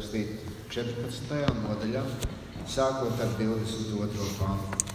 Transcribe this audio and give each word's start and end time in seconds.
Rakstīt 0.00 0.46
14. 0.72 1.32
nodaļā, 1.60 2.00
sākot 2.72 3.18
ar 3.20 3.32
22. 3.36 4.28
pantu. 4.38 4.94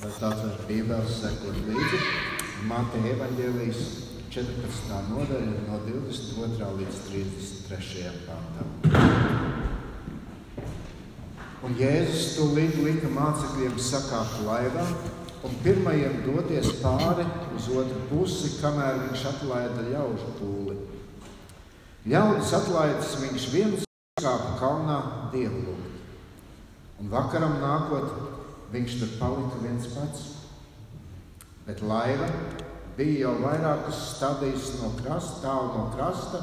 Varat 0.00 0.22
atvērt 0.30 0.62
Bībeles, 0.64 1.18
sekot 1.18 1.58
līdzi. 1.66 1.98
Mateja 2.70 3.10
evaņģēlijas 3.18 3.82
14. 4.32 4.94
nodaļa 5.10 5.58
no 5.66 5.80
22. 5.84 6.70
līdz 6.78 7.02
33. 7.10 8.14
pantam. 8.30 8.72
Un 11.60 11.76
Jēzus 11.76 12.32
tūlīt 12.38 12.80
lika 12.80 13.12
mācekļiem 13.12 13.76
sakāt 13.90 14.40
laivā 14.46 14.86
un 15.44 15.60
pirmajiem 15.66 16.16
doties 16.30 16.72
pāri 16.80 17.28
uz 17.58 17.68
otru 17.76 18.00
pusi, 18.08 18.56
kamēr 18.62 19.04
viņš 19.04 19.28
atlaida 19.34 19.86
ļaužu 19.92 20.32
pūli. 20.40 20.80
Ļaudis 22.08 22.56
atlaides 22.56 23.14
viņš 23.20 23.48
viens 23.52 23.86
kāpa 24.22 24.56
kalnā 24.60 24.98
dievu 25.32 25.64
lūgt. 25.66 25.90
Un 27.00 27.08
vakaram 27.12 27.58
nākot, 27.62 28.10
viņš 28.74 28.96
tur 29.00 29.14
palika 29.20 29.60
viens 29.62 29.88
pats. 29.94 30.26
Bet 31.66 31.82
laiva 31.86 32.28
bija 32.96 33.26
jau 33.26 33.36
vairākas 33.40 34.00
stadijas 34.16 34.74
no 34.80 34.92
krasta, 34.98 35.40
tālu 35.44 35.70
no 35.76 35.86
krasta. 35.94 36.42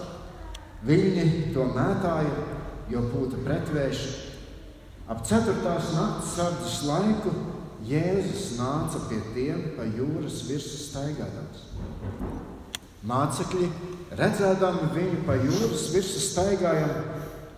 Viņi 0.88 1.54
to 1.56 1.66
mētāja, 1.74 2.48
jo 2.90 3.04
būtu 3.12 3.44
pretvējuši. 3.46 4.16
Ap 5.08 5.22
ceturtās 5.26 5.94
naktas 5.96 6.34
sardzes 6.36 6.82
laiku 6.88 7.32
Jēzus 7.88 8.58
nāca 8.58 9.00
pie 9.08 9.20
tiem 9.36 9.62
pa 9.78 9.86
jūras 9.88 10.42
virsmu 10.50 10.80
staigādams. 10.82 11.62
Mācekļi, 13.08 13.70
redzēdami 14.20 14.90
viņu 14.96 15.22
pa 15.28 15.38
jūras 15.40 15.86
virsmu 15.94 16.24
staigājam, 16.26 16.92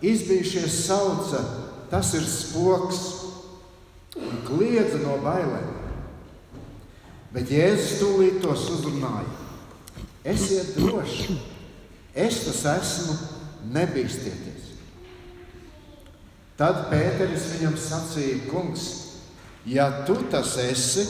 izbijušies 0.02 0.84
sauca, 0.86 1.42
tas 1.90 2.14
ir 2.14 2.24
spoks, 2.26 3.00
un 4.16 4.40
kliedza 4.46 5.00
no 5.02 5.18
bailēm. 5.24 5.76
Bet 7.30 7.50
Jēzus 7.52 8.00
tūlīt 8.00 8.40
tos 8.42 8.66
uzrunāja. 8.74 9.28
Esiet 10.26 10.74
droši, 10.76 11.36
es 12.14 12.40
tas 12.44 12.64
esmu, 12.74 13.14
nebīsties. 13.72 14.66
Tad 16.60 16.90
Pēteris 16.90 17.46
viņam 17.54 17.76
sacīja, 17.80 18.42
kungs, 18.50 18.88
ja 19.64 19.86
tu 20.04 20.18
tas 20.32 20.58
esi, 20.60 21.06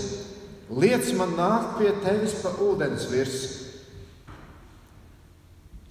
liec 0.70 1.08
man 1.18 1.34
nākt 1.38 1.80
pie 1.80 1.90
tevis 2.04 2.36
pa 2.44 2.52
ūdens 2.62 3.08
virsmu. 3.10 3.56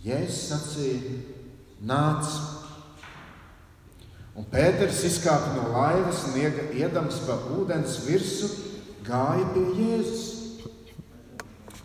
Jēzus 0.06 0.46
sacīja, 0.54 1.18
nāc. 1.84 2.30
Un 4.40 4.46
Pēters 4.48 5.02
izkāpa 5.04 5.52
no 5.58 5.66
laivas 5.74 6.22
un 6.30 6.38
iedams 6.80 7.18
pa 7.26 7.36
ūdens 7.58 7.98
virsmu, 8.06 8.48
gāja 9.04 9.50
pie 9.52 9.66
Jēzus. 9.76 10.22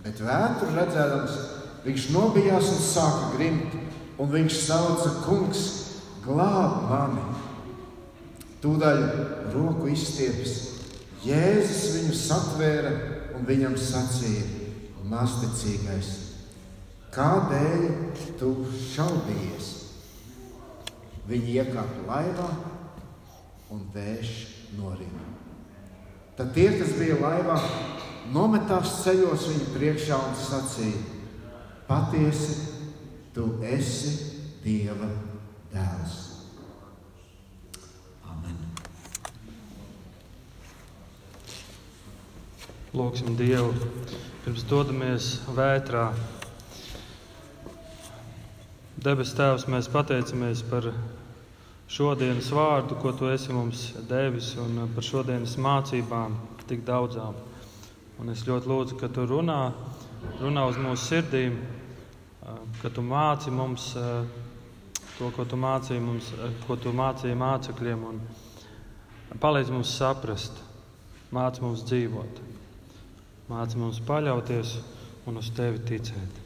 Bet 0.04 0.22
vētru 0.22 0.68
redzēdams, 0.76 1.34
viņš 1.82 2.06
nobijās 2.14 2.70
un 2.70 2.78
sāka 2.84 3.32
grimt, 3.34 3.74
un 4.22 4.30
viņš 4.30 4.60
sauca, 4.68 5.16
kungs, 5.24 5.64
glāb 6.22 6.84
mani! 6.92 7.26
Tūdaļ 8.62 9.02
roku 9.50 9.90
izstiepis. 9.90 10.56
Jēzus 11.26 11.84
viņu 11.98 12.18
satvēra 12.22 12.96
un 13.34 13.48
viņam 13.48 13.74
sacīja: 13.80 14.46
Masticīgais, 15.10 16.12
kādēļ 17.18 17.88
tu 18.38 18.54
šaubījies? 18.94 19.83
Viņi 21.28 21.54
iekāpa 21.60 22.04
laivā 22.08 22.48
un 23.72 23.86
vējš 23.94 24.32
norima. 24.76 25.22
Tad 26.36 26.50
tie, 26.56 26.66
kas 26.76 26.92
bija 26.98 27.16
laivā, 27.22 27.56
nometās 28.34 28.98
ceļos 29.04 29.48
viņa 29.52 29.70
priekšā 29.76 30.18
un 30.18 30.36
sacīja: 30.36 31.00
Patiesi, 31.88 32.58
tu 33.36 33.48
esi 33.64 34.14
Dieva 34.64 35.08
dēls. 35.72 36.20
Lūksim 42.94 43.34
Dievu, 43.34 43.72
pirms 44.44 44.62
dodamies 44.70 45.24
vētrā. 45.50 46.04
Debes 49.02 49.32
Tēvs, 49.34 49.64
mēs 49.66 49.88
pateicamies 49.90 50.62
par 50.70 50.86
šodienas 51.90 52.50
vārdu, 52.54 52.96
ko 53.00 53.12
Tu 53.12 53.28
esi 53.32 53.52
mums 53.52 53.92
devis, 54.08 54.54
un 54.60 54.86
par 54.94 55.04
šodienas 55.04 55.56
mācībām, 55.60 56.36
tik 56.68 56.84
daudzām. 56.86 57.36
Un 58.20 58.30
es 58.32 58.44
ļoti 58.46 58.70
lūdzu, 58.70 58.98
ka 59.00 59.10
Tu 59.12 59.26
runā, 59.28 59.60
runā 60.40 60.66
uz 60.70 60.78
mūsu 60.80 61.10
sirdīm, 61.10 61.58
ka 62.80 62.92
Tu 62.92 63.04
māci 63.04 63.52
mums 63.52 63.92
to, 63.94 65.30
ko 65.34 65.44
Tu 65.44 65.58
mācīji 65.60 66.02
mums, 66.02 66.32
ko 66.66 66.78
Tu 66.80 66.92
mācīji 66.94 67.38
mācekļiem, 67.38 68.08
un 68.10 69.40
palīdz 69.40 69.72
mums 69.74 69.94
saprast, 69.98 70.60
māci 71.34 71.64
mums 71.64 71.84
dzīvot. 71.88 72.42
Māci 73.50 73.80
mums 73.80 74.00
paļauties 74.08 74.78
un 75.28 75.40
uz 75.40 75.50
tevi 75.56 75.82
ticēt. 75.84 76.42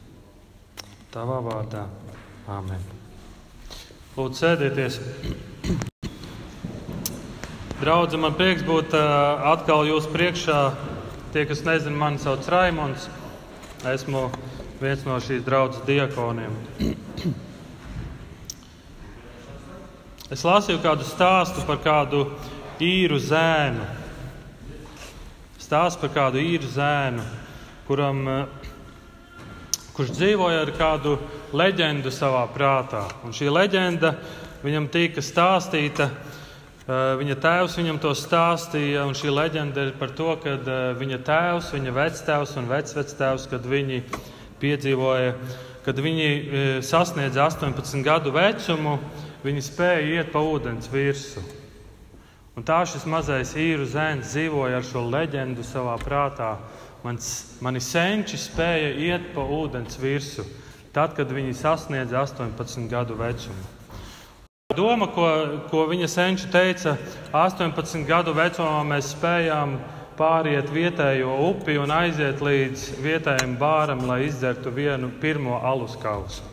Tavā 1.13 1.39
vārdā 1.45 1.87
Āmen. 2.49 2.98
Lūdzu, 4.19 4.35
sēdieties. 4.35 4.97
Draudzi, 7.79 8.19
man 8.19 8.35
prieks 8.35 8.65
būt 8.67 8.91
uh, 8.97 9.45
atkal 9.53 9.87
jūsu 9.87 10.11
priekšā. 10.11 10.57
Tie, 11.31 11.45
kas 11.47 11.63
nezina, 11.63 11.95
mani 11.95 12.19
sauc 12.19 12.43
Raimons. 12.51 13.07
Esmu 13.87 14.25
viens 14.81 15.05
no 15.07 15.15
šīs 15.23 15.45
draudzes 15.47 15.85
diakoniem. 15.87 16.51
Es 20.35 20.43
lasīju 20.43 20.83
kādu 20.83 21.07
stāstu 21.07 21.63
par 21.69 21.79
kādu 21.87 22.25
īru 22.83 23.17
zēnu 23.23 23.87
stāsts 25.69 25.99
par 26.01 26.09
kādu 26.09 26.41
īru 26.41 26.65
zēnu, 26.65 27.21
kuram, 27.85 28.27
eh, 28.27 28.68
kurš 29.99 30.13
dzīvoja 30.15 30.61
ar 30.63 30.69
kādu 30.71 31.17
leģendu 31.51 32.07
savā 32.15 32.45
prātā. 32.53 33.01
Un 33.27 33.33
šī 33.35 33.49
leģenda 33.51 34.13
viņam 34.63 34.85
tika 34.93 35.19
stāstīta. 35.19 36.07
Eh, 36.07 36.93
viņa 37.19 37.35
tēvs 37.43 37.75
viņam 37.75 37.99
to 37.99 38.13
stāstīja, 38.15 39.03
un 39.03 39.11
šī 39.11 39.33
leģenda 39.35 39.89
ir 39.89 39.91
par 39.99 40.13
to, 40.15 40.29
ka 40.39 40.55
eh, 40.55 40.79
viņa 40.95 41.19
tēvs, 41.27 41.73
viņa 41.75 41.95
vectēvs 41.99 42.55
un 42.61 42.71
vecvectēvs, 42.71 43.49
kad 43.51 43.67
viņi 43.67 43.99
piedzīvoja, 44.63 45.35
kad 45.83 45.99
viņi 45.99 46.79
sasniedza 46.79 47.49
18 47.51 47.99
gadu 48.07 48.31
vecumu, 48.31 49.01
viņi 49.43 49.67
spēja 49.67 50.09
iet 50.15 50.31
pa 50.31 50.39
ūdens 50.39 50.87
virsmu. 50.93 51.43
Un 52.55 52.63
tā 52.63 52.85
šis 52.87 53.03
mazais 53.03 53.51
īru 53.59 53.83
zēns 53.83 54.31
dzīvoja 54.31 54.79
ar 54.79 54.87
šo 54.87 55.03
leģendu 55.11 55.67
savā 55.67 55.99
prātā. 55.99 56.55
Mans, 56.99 57.27
mani 57.63 57.79
senči 57.79 58.35
spēja 58.35 58.89
iet 58.99 59.29
pa 59.31 59.45
ūdens 59.47 59.95
virsmu, 60.01 60.43
tad, 60.91 61.13
kad 61.15 61.29
viņi 61.31 61.53
sasniedza 61.55 62.25
18 62.25 62.89
gadu 62.91 63.15
vecumu. 63.19 63.67
Doma, 64.75 65.07
ko, 65.09 65.29
ko 65.71 65.85
viņa 65.89 66.09
senči 66.11 66.49
teica, 66.51 66.97
18 67.33 68.03
gadu 68.05 68.35
vecumā 68.37 68.83
mēs 68.85 69.13
spējām 69.15 69.77
pāriet 70.19 70.67
vietējo 70.75 71.31
upi 71.47 71.77
un 71.79 71.89
aiziet 71.95 72.43
līdz 72.43 72.83
vietējiem 72.99 73.55
bāram, 73.57 74.03
lai 74.05 74.25
izdzertu 74.27 74.69
vienu 74.75 75.09
pirmo 75.23 75.61
alus 75.63 75.95
kausu. 76.03 76.43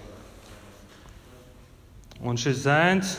Un 2.23 2.39
šis 2.41 2.63
zēns 2.63 3.17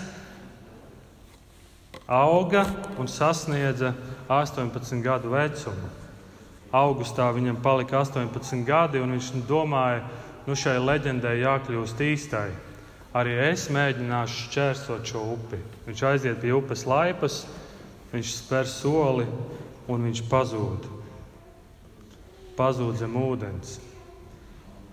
auga 2.07 2.63
un 2.97 3.12
sasniedza 3.12 3.91
18 4.31 5.03
gadu 5.03 5.35
vecumu. 5.35 6.06
Augustā 6.75 7.29
viņam 7.31 7.61
palika 7.63 8.01
18 8.01 8.65
gadi, 8.67 8.99
un 8.99 9.13
viņš 9.15 9.29
domāja, 9.47 10.01
nu 10.47 10.55
šai 10.55 10.77
leģendai 10.81 11.37
jākļūst 11.39 12.01
īstai. 12.03 12.49
Arī 13.15 13.37
es 13.47 13.69
mēģināšu 13.73 14.41
šķērsot 14.47 15.07
šo 15.07 15.23
upi. 15.37 15.59
Viņš 15.87 16.03
aiziet 16.09 16.41
pie 16.41 16.51
upes 16.53 16.83
laipas, 16.85 17.45
viņš 18.11 18.33
spēr 18.41 18.67
soli 18.69 19.25
un 19.87 20.03
viņš 20.09 20.23
pazūd. 20.29 20.89
Pazūd 22.59 22.99
zem 22.99 23.15
ūdens. 23.15 23.77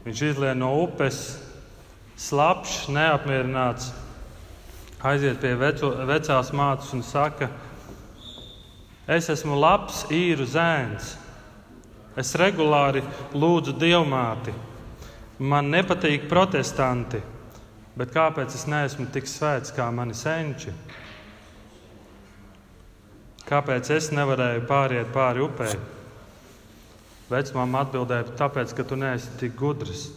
Viņš 0.04 0.22
izlien 0.30 0.60
no 0.60 0.70
upes, 0.84 1.40
slapjš, 2.20 2.90
neapmierināts, 2.94 3.90
aiziet 5.04 5.40
pie 5.42 5.54
veco, 5.58 5.90
vecās 6.06 6.52
mātes 6.54 6.92
un 6.96 7.02
saka, 7.04 7.50
es 9.10 9.28
esmu 9.32 9.56
labs 9.58 10.04
īru 10.12 10.46
zēns. 10.48 11.14
Es 12.20 12.34
regulāri 12.38 13.02
lūdzu 13.34 13.74
dievmāti. 13.78 14.54
Man 15.42 15.72
nepatīk 15.74 16.28
protestanti. 16.30 17.22
Bet 17.94 18.10
kāpēc 18.14 18.54
es 18.54 18.66
neesmu 18.66 19.06
tik 19.14 19.28
svēts 19.30 19.74
kā 19.74 19.86
mani 19.94 20.14
senči? 20.18 20.72
Kāpēc 23.46 23.90
es 23.94 24.08
nevarēju 24.14 24.64
pāriet 24.66 25.12
pāri 25.14 25.42
upei? 25.44 25.74
Vecmāma 27.30 27.84
atbildēja, 27.84 28.34
tāpēc, 28.38 28.72
ka 28.76 28.86
tu 28.88 28.98
neesi 28.98 29.30
tik 29.40 29.54
gudrs. 29.58 30.08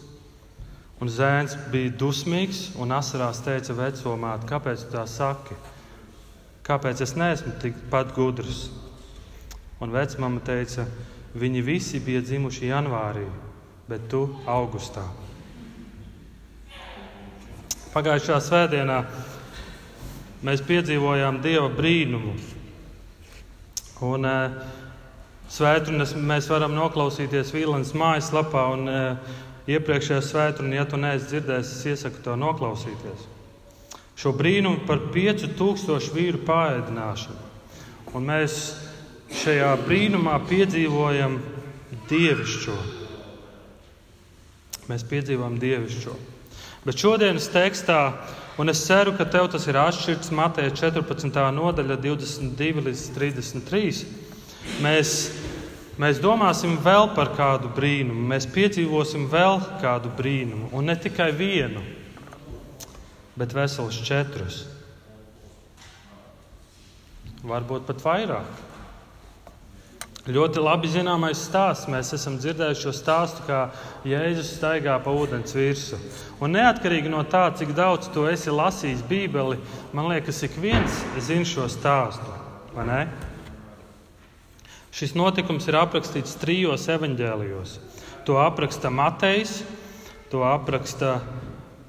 Un 0.98 1.10
zēns 1.12 1.54
bija 1.70 1.92
dusmīgs 1.94 2.72
un 2.82 2.90
asarās 2.96 3.42
teica 3.46 3.76
vecumāte, 3.78 4.48
kāpēc 4.50 4.86
tu 4.86 4.96
tā 4.96 5.04
saki? 5.06 5.54
Kāpēc 6.66 7.04
es 7.04 7.14
neesmu 7.14 7.54
tikpat 7.62 8.10
gudrs? 8.16 8.66
Un 9.78 9.94
vecmāma 9.94 10.42
teica, 10.44 10.88
viņi 11.40 11.64
visi 11.64 12.00
bija 12.02 12.22
dzimuši 12.24 12.70
janvārī, 12.70 13.24
bet 13.88 14.06
tu 14.10 14.26
augustā. 14.46 15.04
Pagājušā 17.94 18.38
svētdienā 18.44 18.98
mēs 20.44 20.62
piedzīvojām 20.68 21.40
Dieva 21.42 21.70
brīnumu. 21.72 22.34
Un, 24.06 24.28
uh, 24.28 24.76
Svētrunas 25.48 26.12
mēs 26.12 26.46
varam 26.52 26.74
noklausīties 26.76 27.54
Vīlānas 27.56 27.94
mājaslapā. 27.96 28.66
Un, 28.76 28.90
uh, 28.92 29.38
iepriekšējā 29.68 30.20
svētdienā, 30.24 30.78
ja 30.78 30.84
tu 30.88 31.00
neesi 31.00 31.28
dzirdējis, 31.32 31.72
es 31.76 31.88
iesaku 31.92 32.22
to 32.24 32.36
noklausīties. 32.40 33.26
Šo 34.18 34.32
brīnumu 34.34 34.86
par 34.88 35.02
5000 35.14 36.14
vīru 36.16 36.40
pāēdināšanu. 36.46 37.44
Un 38.16 38.24
mēs 38.26 38.54
šajā 39.38 39.70
brīnumā 39.84 40.34
piedzīvojam 40.48 41.38
dievišķo. 42.10 42.76
Mēs 44.88 45.04
piedzīvojam 45.08 45.58
dievišķo. 45.62 46.14
Bet 46.86 47.02
šodienas 47.02 47.50
tekstā, 47.52 47.98
un 48.58 48.72
es 48.72 48.80
ceru, 48.86 49.12
ka 49.18 49.26
tev 49.28 49.50
tas 49.52 49.66
ir 49.68 49.76
atšķirts 49.76 50.32
Mateja 50.34 50.72
14. 50.72 51.42
nodaļa, 51.54 51.98
22 52.00 52.86
līdz 52.86 53.02
33, 53.16 53.98
mēs, 54.84 55.14
mēs 56.00 56.22
domāsim 56.24 56.78
vēl 56.84 57.10
par 57.18 57.34
kādu 57.36 57.70
brīnumu, 57.76 58.24
mēs 58.32 58.48
piedzīvosim 58.54 59.28
vēl 59.30 59.60
kādu 59.82 60.14
brīnumu, 60.18 60.70
un 60.72 60.88
ne 60.88 60.96
tikai 60.96 61.28
vienu, 61.36 61.84
bet 63.38 63.52
veselus 63.54 64.00
četrus. 64.06 64.64
Varbūt 67.46 67.84
pat 67.86 68.02
vairāk. 68.02 68.67
Ļoti 70.28 70.60
labi 70.60 70.90
zināmais 70.92 71.40
stāsts. 71.40 71.88
Mēs 71.88 72.10
esam 72.12 72.34
dzirdējuši 72.36 72.82
šo 72.84 72.90
stāstu, 72.92 73.44
kā 73.46 73.60
Jēzus 74.04 74.50
staigā 74.58 74.98
pa 75.00 75.12
ūdens 75.16 75.54
virsmu. 75.56 75.96
Un 76.44 76.52
neatkarīgi 76.52 77.08
no 77.08 77.22
tā, 77.24 77.46
cik 77.56 77.72
daudz 77.76 78.10
tu 78.12 78.26
esi 78.28 78.52
lasījis 78.52 79.06
Bībeli, 79.08 79.56
man 79.96 80.10
liekas, 80.12 80.42
ik 80.44 80.58
viens 80.60 81.00
zina 81.24 81.48
šo 81.48 81.64
stāstu. 81.72 82.34
Šis 84.92 85.14
notikums 85.16 85.64
ir 85.70 85.78
aprakstīts 85.80 86.36
trijos 86.42 86.84
evaņģēlijos. 86.92 87.78
To 88.28 88.36
apraksta 88.42 88.92
Matejs, 88.92 89.62
to 90.28 90.44
apraksta 90.44 91.22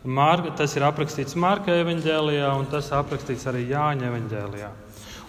Marka, 0.08 0.54
tas 0.56 0.78
ir 0.80 0.88
aprakstīts 0.88 1.36
Marka 1.36 1.76
evaņģēlijā, 1.84 2.54
un 2.56 2.72
tas 2.72 2.88
aprakstīts 2.96 3.44
arī 3.52 3.66
Jāņa 3.68 4.08
evaņģēlijā. 4.14 4.72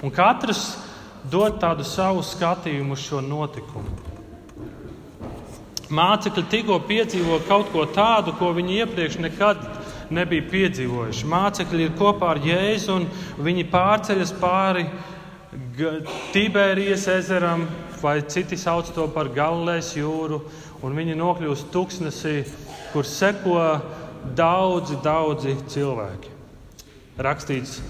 Un 0.06 0.14
katrs 0.14 0.62
dot 1.30 1.60
tādu 1.60 1.84
savu 1.84 2.22
skatījumu 2.24 2.96
uz 2.96 3.04
šo 3.04 3.20
notikumu. 3.24 3.98
Mācekļi 5.90 6.44
tikko 6.46 6.78
piedzīvo 6.86 7.40
kaut 7.48 7.72
ko 7.72 7.82
tādu, 7.90 8.36
ko 8.38 8.52
viņi 8.54 8.76
iepriekš 8.84 9.16
nekad 9.24 9.64
nebija 10.14 10.46
piedzīvojuši. 10.50 11.26
Mācekļi 11.30 11.86
ir 11.88 11.96
kopā 11.98 12.34
ar 12.34 12.42
Jēzu 12.44 12.94
un 12.94 13.08
viņi 13.42 13.66
pārceļas 13.72 14.34
pāri 14.38 14.86
Tibērijas 16.30 17.08
ezeram, 17.10 17.64
vai 18.02 18.20
citi 18.22 18.58
sauc 18.60 18.90
to 18.94 19.06
par 19.10 19.32
Galilejas 19.34 19.94
jūru, 19.96 20.42
un 20.84 20.94
viņi 20.96 21.16
nokļūst 21.18 21.72
tuksnesī, 21.74 22.36
kur 22.92 23.08
seko 23.08 23.56
daudzi, 24.36 24.98
daudzi 25.02 25.56
cilvēki. 25.72 26.36
Rakstīts, 27.20 27.80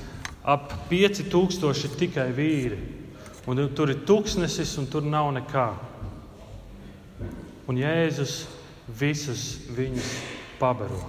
ap 0.42 0.72
5000 0.90 1.98
tikai 2.00 2.30
vīri. 2.36 2.80
Un 3.48 3.62
tur 3.74 3.90
ir 3.92 4.02
tuksnesis, 4.04 4.74
un 4.80 4.88
tur 4.90 5.06
nav 5.06 5.30
nekā. 5.32 5.70
Un 7.70 7.78
Jēzus 7.80 8.42
visus 9.00 9.46
viņus 9.76 10.10
pabaro. 10.60 11.00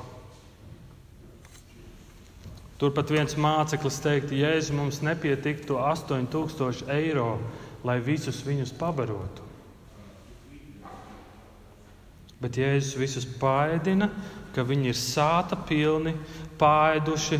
Turpat 2.82 3.12
viens 3.14 3.36
māceklis 3.38 4.00
teikt, 4.02 4.32
Jēzus 4.34 4.74
mums 4.74 5.02
nepietiktu 5.06 5.76
8000 5.78 6.88
eiro, 6.96 7.36
lai 7.86 8.00
visus 8.02 8.40
viņus 8.46 8.72
pabarotu. 8.80 9.50
Bet 12.42 12.58
Jēzus 12.58 12.96
visus 12.98 13.28
paēdina, 13.38 14.08
ka 14.56 14.66
viņi 14.66 14.90
ir 14.90 14.98
sāta 14.98 15.60
pilni, 15.68 16.16
pāēduši 16.58 17.38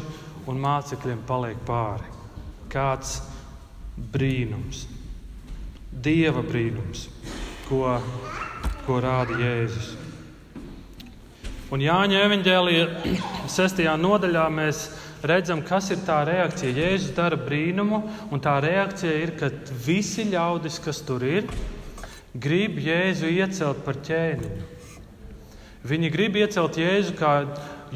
un 0.52 0.62
mācekļiem 0.62 1.24
paliek 1.26 1.58
pāri. 1.66 2.06
Kāds 2.72 3.18
brīnums, 4.14 4.86
Dieva 5.92 6.42
brīnums, 6.46 7.06
ko, 7.68 7.98
ko 8.86 9.00
rāda 9.04 9.36
Jēzus. 9.38 9.92
Un 11.72 11.84
Jāņa 11.84 12.24
evanģēlija 12.26 12.86
6. 13.52 13.84
nodaļā 14.00 14.46
mēs 14.52 14.86
redzam, 15.28 15.62
kas 15.64 15.92
ir 15.94 16.02
tā 16.08 16.22
reakcija. 16.28 16.74
Jēzus 16.76 17.14
dara 17.16 17.38
brīnumu, 17.40 18.02
un 18.32 18.42
tā 18.44 18.58
reakcija 18.64 19.14
ir, 19.22 19.36
ka 19.40 19.52
visi 19.86 20.26
ļaudis, 20.32 20.80
kas 20.84 21.04
tur 21.08 21.24
ir, 21.28 21.48
grib 22.34 22.80
Jēzu 22.82 23.30
iecelt 23.32 23.84
par 23.86 24.02
ķēniņu. 24.08 24.70
Viņi 25.92 26.12
grib 26.14 26.36
iecelt 26.42 26.78
Jēzu 26.78 27.16
kā 27.18 27.36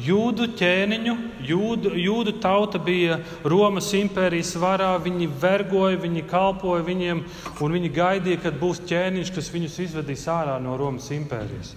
jūdu 0.00 0.50
ķēniņu. 0.56 1.14
Jūdu, 1.46 1.92
jūdu 1.96 2.36
tauta 2.42 2.80
bija 2.82 3.18
Romas 3.44 3.88
impērijas 3.96 4.54
varā, 4.60 4.92
viņi 5.02 5.28
vergoja, 5.40 5.98
viņi 6.02 6.24
kalpoja 6.30 6.84
viņiem, 6.86 7.22
un 7.60 7.76
viņi 7.76 7.92
gaidīja, 7.96 8.42
kad 8.46 8.58
būs 8.60 8.82
ķēniņš, 8.88 9.34
kas 9.36 9.52
viņus 9.54 9.78
izvedīs 9.88 10.26
ārā 10.30 10.58
no 10.62 10.76
Romas 10.80 11.08
impērijas. 11.14 11.74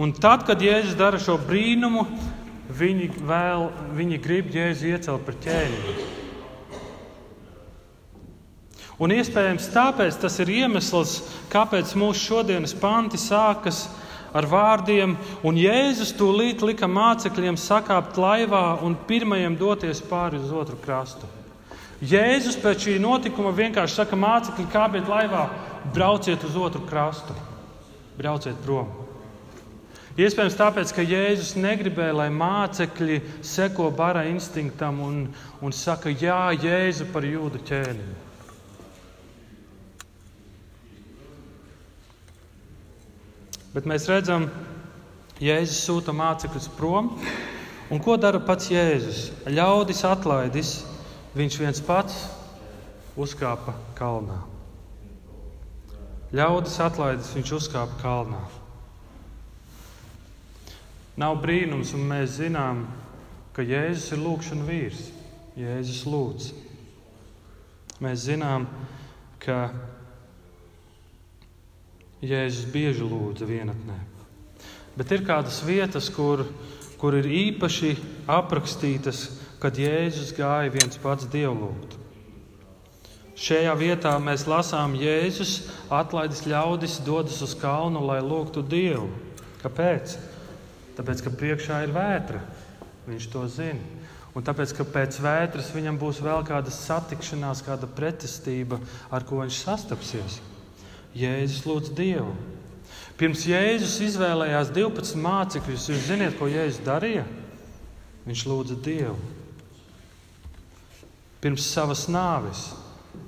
Un 0.00 0.14
tad, 0.16 0.46
kad 0.48 0.62
Jēzus 0.62 0.96
dara 0.98 1.18
šo 1.20 1.36
brīnumu, 1.42 2.06
viņi, 2.70 3.10
vēl, 3.26 3.68
viņi 3.98 4.20
grib 4.22 4.54
Jēzu 4.54 4.94
iecelt 4.94 5.26
par 5.26 5.36
ķēniņu. 5.44 6.08
Un 9.00 9.14
iespējams 9.16 9.70
tāpēc 9.72 10.18
tas 10.20 10.34
ir 10.42 10.50
iemesls, 10.52 11.22
kāpēc 11.52 11.94
mūsu 11.96 12.20
šodienas 12.20 12.74
panti 12.76 13.16
sākas 13.20 13.86
ar 13.88 14.09
vārdiem, 14.34 15.16
un 15.46 15.58
Jēzus 15.58 16.12
tūlīt 16.18 16.62
lika 16.62 16.86
mācekļiem 16.90 17.58
sakāpt 17.58 18.18
laivā 18.20 18.78
un 18.86 18.94
pirmajiem 19.08 19.56
doties 19.58 20.02
pāri 20.06 20.38
uz 20.38 20.52
otru 20.54 20.78
krastu. 20.84 21.26
Jēzus 22.00 22.56
pēc 22.62 22.86
šī 22.86 22.96
notikuma 23.02 23.50
vienkārši 23.52 23.98
saka, 23.98 24.16
mācekļi, 24.16 24.70
kāpiet 24.72 25.10
laivā, 25.10 25.48
brauciet 25.92 26.44
uz 26.48 26.56
otru 26.56 26.86
krastu, 26.88 27.36
brauciet 28.16 28.56
prom. 28.64 28.88
Iespējams, 30.20 30.56
tāpēc, 30.58 30.94
ka 30.94 31.04
Jēzus 31.06 31.54
negribēja, 31.60 32.16
lai 32.16 32.30
mācekļi 32.34 33.20
seko 33.46 33.90
bara 33.94 34.24
instinktam 34.28 34.98
un, 35.04 35.20
un 35.60 35.76
saka, 35.76 36.10
Jā, 36.10 36.50
Jēzu 36.56 37.10
par 37.12 37.26
jūdu 37.26 37.62
ķēniņu. 37.68 38.29
Bet 43.70 43.86
mēs 43.86 44.08
redzam, 44.10 44.48
Jēzus 45.40 45.84
sūta 45.86 46.12
mācekļus 46.12 46.66
prom. 46.74 47.12
Un 47.90 48.00
ko 48.02 48.16
dara 48.18 48.40
pats 48.42 48.66
Jēzus? 48.70 49.28
Ļaudis 49.46 50.02
atlaidis, 50.08 50.72
viņš 51.38 51.58
viens 51.62 51.82
pats 51.86 52.16
uzkāpa 53.14 53.76
kalnā. 53.98 54.40
Ļaudis 56.34 56.74
atlaidis, 56.82 57.30
viņš 57.34 57.52
uzkāpa 57.60 57.96
kalnā. 58.02 58.42
Nav 61.18 61.38
brīnums, 61.42 61.94
un 61.94 62.04
mēs 62.10 62.40
zinām, 62.40 62.84
ka 63.54 63.62
Jēzus 63.66 64.16
ir 64.16 64.22
lūkšanas 64.24 64.66
vīrs. 64.66 65.06
Jēzus 65.58 66.04
lūdz. 66.10 66.50
Mēs 68.02 68.26
zinām, 68.26 68.66
ka 69.42 69.68
Jēzus 72.20 72.66
bieži 72.68 73.06
lūdza 73.06 73.46
vienatnē. 73.48 73.96
Bet 74.98 75.12
ir 75.14 75.22
kādas 75.24 75.62
vietas, 75.64 76.10
kur, 76.12 76.44
kur 77.00 77.16
ir 77.16 77.24
īpaši 77.24 77.94
aprakstītas, 78.28 79.22
kad 79.60 79.78
Jēzus 79.80 80.34
gāja 80.36 80.72
viens 80.74 81.00
pats 81.00 81.28
dievlūgt. 81.32 81.96
Šajā 83.40 83.72
vietā 83.80 84.12
mēs 84.20 84.44
lasām, 84.44 84.98
Jēzus 85.00 85.70
atlaidis 85.88 86.44
ļaudis, 86.44 86.98
dodas 87.06 87.40
uz 87.40 87.54
kalnu, 87.56 88.02
lai 88.04 88.18
lūgtu 88.20 88.60
Dievu. 88.68 89.08
Kāpēc? 89.62 90.18
Tāpēc, 90.98 91.24
ka 91.24 91.32
priekšā 91.40 91.80
ir 91.86 91.94
vētra. 91.96 92.42
Viņš 93.08 93.30
to 93.32 93.46
zina. 93.48 93.80
Un 94.36 94.44
tāpēc, 94.44 94.74
ka 94.76 94.84
pēc 94.84 95.16
vētras 95.24 95.72
viņam 95.72 95.96
būs 95.98 96.20
vēl 96.22 96.44
kāda 96.46 96.70
satikšanās, 96.74 97.64
kāda 97.64 97.88
pretestība, 97.88 98.76
ar 99.08 99.24
ko 99.24 99.40
viņš 99.40 99.64
sastapsies. 99.64 100.36
Jēzus 101.16 101.64
lūdz 101.66 101.92
Dievu. 101.98 102.32
Pirms 103.20 103.42
Jēzus 103.48 103.98
izvēlējās 104.06 104.70
12 104.72 105.18
mācekļus, 105.20 105.88
jūs 105.90 106.06
zināt, 106.06 106.36
ko 106.38 106.48
Jēzus 106.48 106.84
darīja? 106.86 107.26
Viņš 108.24 108.44
lūdza 108.48 108.76
Dievu. 108.84 109.16
Pirms 111.40 111.66
savas 111.72 112.06
nāves 112.12 112.68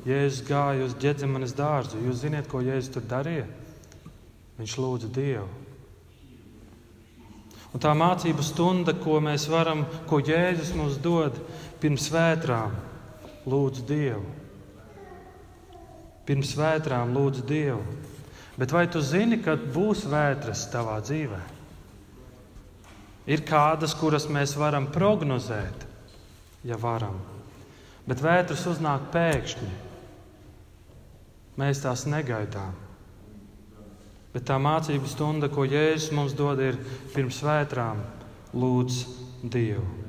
Jēzus 0.07 0.45
gāja 0.47 0.87
uz 0.87 0.95
ģedzemanes 1.01 1.55
dārzu. 1.57 2.01
Jūs 2.07 2.23
zināt, 2.25 2.49
ko 2.51 2.63
Jēzus 2.65 2.93
tur 2.95 3.05
darīja? 3.09 3.49
Viņš 4.61 4.79
lūdza 4.79 5.11
Dievu. 5.13 5.49
Un 7.73 7.81
tā 7.81 7.95
mācību 7.97 8.45
stunda, 8.45 8.93
ko 8.93 9.17
mēs 9.25 9.47
varam, 9.49 9.87
ko 10.09 10.21
Jēzus 10.21 10.75
mums 10.77 10.99
dod 11.01 11.39
pirms 11.81 12.11
vētrām, 12.13 12.75
lūdzu 13.49 13.87
Dievu. 13.89 14.42
Pirms 16.27 16.53
vētrām 16.59 17.15
lūdzu 17.17 17.45
Dievu. 17.49 17.83
Bet 18.59 18.73
vai 18.75 18.85
tu 18.91 19.01
zini, 19.03 19.41
kad 19.43 19.63
būs 19.75 20.05
vētras 20.11 20.67
tavā 20.73 20.99
dzīvē? 21.03 21.41
Ir 23.33 23.45
kādas, 23.47 23.95
kuras 23.95 24.27
mēs 24.31 24.57
varam 24.59 24.89
prognozēt, 24.93 25.87
ja 26.67 26.79
varam. 26.79 27.21
Bet 28.07 28.23
vētras 28.23 28.67
uznāk 28.67 29.09
pēkšņi. 29.15 29.71
Mēs 31.63 31.83
tās 31.85 32.05
negaidām. 32.11 32.75
Bet 34.33 34.47
tā 34.49 34.57
mācību 34.59 35.11
stunda, 35.11 35.51
ko 35.53 35.67
Jēzus 35.69 36.13
mums 36.17 36.35
dod, 36.37 36.61
ir 36.65 36.79
pirms 37.13 37.43
vētrām 37.45 38.01
lūdz 38.57 39.03
Dievu. 39.45 40.02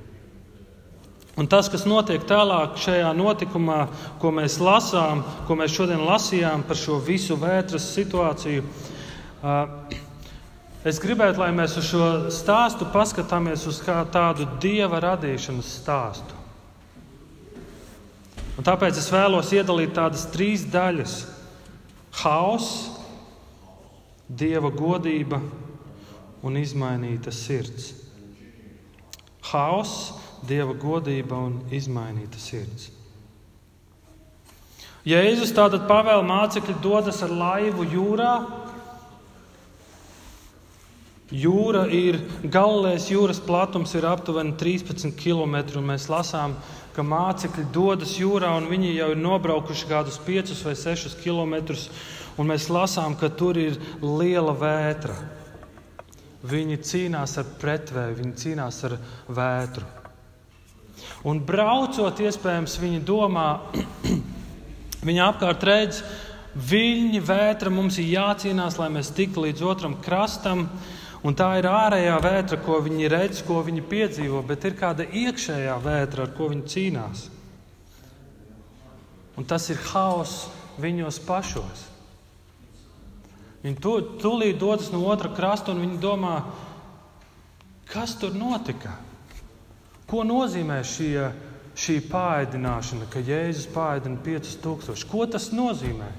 Un 1.34 1.48
tas, 1.50 1.66
kas 1.72 1.88
notiek 1.90 2.22
tālāk 2.30 2.76
šajā 2.78 3.10
notikumā, 3.18 3.88
ko 4.22 4.30
mēs 4.36 4.60
lasām, 4.62 5.24
ko 5.48 5.58
mēs 5.58 5.74
šodien 5.74 6.04
lasījām 6.06 6.62
par 6.68 6.78
šo 6.78 7.00
visu 7.02 7.38
vētras 7.42 7.88
situāciju, 7.96 8.62
es 10.86 11.02
gribētu, 11.02 11.42
lai 11.42 11.50
mēs 11.58 11.74
uz 11.82 11.90
šo 11.90 12.10
stāstu 12.34 12.86
paskatāmies 12.94 13.66
uz 13.66 13.82
kā 13.82 13.98
tādu 14.14 14.46
dieva 14.62 15.02
radīšanas 15.02 15.74
stāstu. 15.82 16.38
Un 18.54 18.66
tāpēc 18.68 19.00
es 19.02 19.10
vēlos 19.10 19.50
iedalīt 19.58 19.96
tādas 19.98 20.28
trīs 20.30 20.68
daļas- 20.70 21.16
hauss, 22.22 22.92
dieva 24.30 24.70
godība 24.70 25.42
un 26.46 26.62
izmainīta 26.62 27.34
sirds. 27.34 27.94
Hauss, 29.50 30.14
dieva 30.48 30.76
godība 30.80 31.40
un 31.48 31.62
izmainīta 31.74 32.40
sirds. 32.42 32.92
Jēzus 35.04 35.52
tātad 35.52 35.84
pavēla 35.90 36.24
mācekļi 36.24 36.78
dodas 36.84 37.20
ar 37.26 37.32
laivu 37.36 37.84
jūrā. 37.92 38.34
Jūra 41.34 41.88
ir 41.92 42.22
Galilejas 42.44 43.10
jūras 43.12 43.42
platums, 43.44 43.96
ir 43.98 44.06
aptuveni 44.08 44.56
13 44.60 45.12
km. 45.20 45.58
Mēs 45.84 46.08
lasām, 46.12 46.56
ka 46.96 47.04
mācekļi 47.04 47.66
dodas 47.74 48.16
jūrā 48.22 48.54
un 48.60 48.70
viņi 48.72 48.94
jau 48.96 49.10
ir 49.12 49.20
nobraukuši 49.20 49.90
kādus 49.90 50.20
5 50.24 50.54
vai 50.64 50.76
6 50.78 51.18
km 51.24 51.58
mēs 52.42 52.70
lasām, 52.72 53.18
ka 53.20 53.30
tur 53.30 53.60
ir 53.60 53.76
liela 54.02 54.56
vētra. 54.58 55.18
Viņi 56.44 56.80
cīnās 56.84 57.38
ar 57.40 57.52
pretvēju, 57.60 58.18
viņi 58.22 58.40
cīnās 58.40 58.80
ar 58.88 58.98
vētru. 59.28 60.03
Un 61.28 61.40
braucot, 61.44 62.20
iespējams, 62.20 62.78
viņi 62.82 63.02
domā, 63.08 63.48
viņi 65.08 65.24
apkārt 65.24 65.64
redz, 65.68 66.02
viļņi, 66.54 67.22
vētra, 67.26 67.72
mums 67.74 67.98
ir 68.02 68.12
jācīnās, 68.14 68.78
lai 68.80 68.90
mēs 68.94 69.14
tiktu 69.16 69.48
līdz 69.48 69.64
otram 69.66 69.98
krastam. 70.04 70.68
Un 71.24 71.38
tā 71.40 71.54
ir 71.56 71.70
ārējā 71.72 72.18
vētra, 72.20 72.58
ko 72.66 72.82
viņi 72.84 73.08
redz, 73.12 73.40
ko 73.48 73.62
viņi 73.64 73.86
piedzīvo, 73.88 74.42
bet 74.44 74.66
ir 74.68 74.76
kāda 74.76 75.06
iekšējā 75.08 75.78
vētra, 75.86 76.28
ar 76.28 76.34
ko 76.36 76.50
viņi 76.52 76.68
cīnās. 76.74 77.30
Un 79.40 79.48
tas 79.48 79.70
ir 79.72 79.80
haoss 79.94 80.50
viņos 80.84 81.22
pašos. 81.24 81.88
Viņi 83.64 83.80
to, 83.80 83.96
tūlīt 84.20 84.60
dodas 84.60 84.92
no 84.92 85.06
otra 85.08 85.32
krasta 85.32 85.72
un 85.72 85.80
viņi 85.86 86.02
domā, 86.04 86.36
kas 87.88 88.18
tur 88.20 88.36
notika? 88.36 88.98
Ko 90.10 90.26
nozīmē 90.28 90.82
šie, 90.86 91.30
šī 91.80 92.00
pāēdināšana, 92.12 93.08
ka 93.12 93.24
Jēzus 93.24 93.70
pāēdina 93.74 94.20
5000? 94.26 95.08
Ko 95.10 95.26
tas 95.30 95.50
nozīmē? 95.56 96.12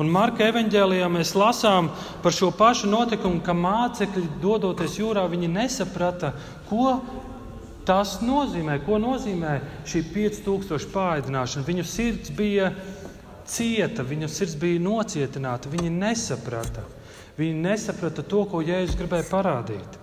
Un 0.00 0.08
Marka 0.08 0.46
evanģēlijā 0.48 1.08
mēs 1.12 1.34
lasām 1.36 1.90
par 2.22 2.32
šo 2.32 2.48
pašu 2.56 2.88
notikumu, 2.88 3.42
ka 3.44 3.52
mācekļi, 3.52 4.38
dodoties 4.40 4.96
jūrā, 5.00 5.26
viņi 5.28 5.50
nesaprata, 5.52 6.32
ko 6.70 6.94
tas 7.84 8.20
nozīmē, 8.24 8.78
ko 8.86 9.00
nozīmē 9.02 9.58
šī 9.88 10.04
5000 10.14 10.88
pāēdināšana. 10.94 11.66
Viņu 11.66 11.84
sirds 11.88 12.32
bija 12.36 12.70
cieta, 13.50 14.04
viņu 14.06 14.28
sirds 14.30 14.56
bija 14.60 14.80
nocietināta. 14.84 15.70
Viņi 15.72 15.90
nesaprata. 15.96 16.84
Viņi 17.40 17.64
nesaprata 17.64 18.24
to, 18.26 18.44
ko 18.48 18.60
Jēzus 18.64 18.98
gribēja 19.00 19.28
parādīt. 19.30 19.98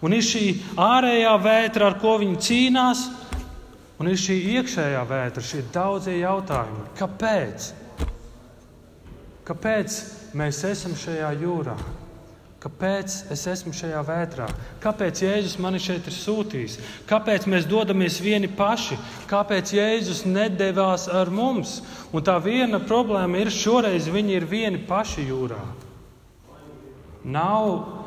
Un 0.00 0.16
ir 0.16 0.24
šī 0.24 0.44
ārējā 0.80 1.32
vētra, 1.44 1.90
ar 1.90 1.98
ko 2.00 2.16
viņi 2.22 2.40
cīnās, 2.46 3.04
un 4.00 4.08
ir 4.08 4.20
šī 4.20 4.38
iekšējā 4.56 5.02
vētra, 5.08 5.44
šie 5.44 5.64
daudzie 5.74 6.16
jautājumi. 6.22 6.86
Kāpēc? 6.96 7.72
Kāpēc 9.50 9.98
mēs 10.40 10.62
esam 10.68 10.96
šajā 10.96 11.34
jūrā? 11.42 11.76
Kāpēc 12.60 13.14
es 13.32 13.46
esmu 13.48 13.72
šajā 13.72 14.00
vētrā? 14.04 14.46
Kāpēc 14.84 15.22
Jēzus 15.24 15.56
mani 15.64 15.78
šeit 15.80 16.04
ir 16.10 16.12
sūtījis? 16.12 16.74
Kāpēc 17.08 17.46
mēs 17.48 17.64
dodamies 17.68 18.18
vieni 18.20 18.50
paši? 18.52 18.98
Kāpēc 19.30 19.72
Jēzus 19.78 20.26
nedavās 20.28 21.06
ar 21.08 21.32
mums? 21.32 21.78
Un 22.12 22.24
tā 22.24 22.36
viena 22.44 22.82
problēma 22.84 23.40
ir, 23.40 23.52
šoreiz 23.52 24.10
viņi 24.12 24.36
ir 24.36 24.48
vieni 24.48 24.82
paši 24.84 25.24
jūrā. 25.30 25.62
Nav 27.24 27.99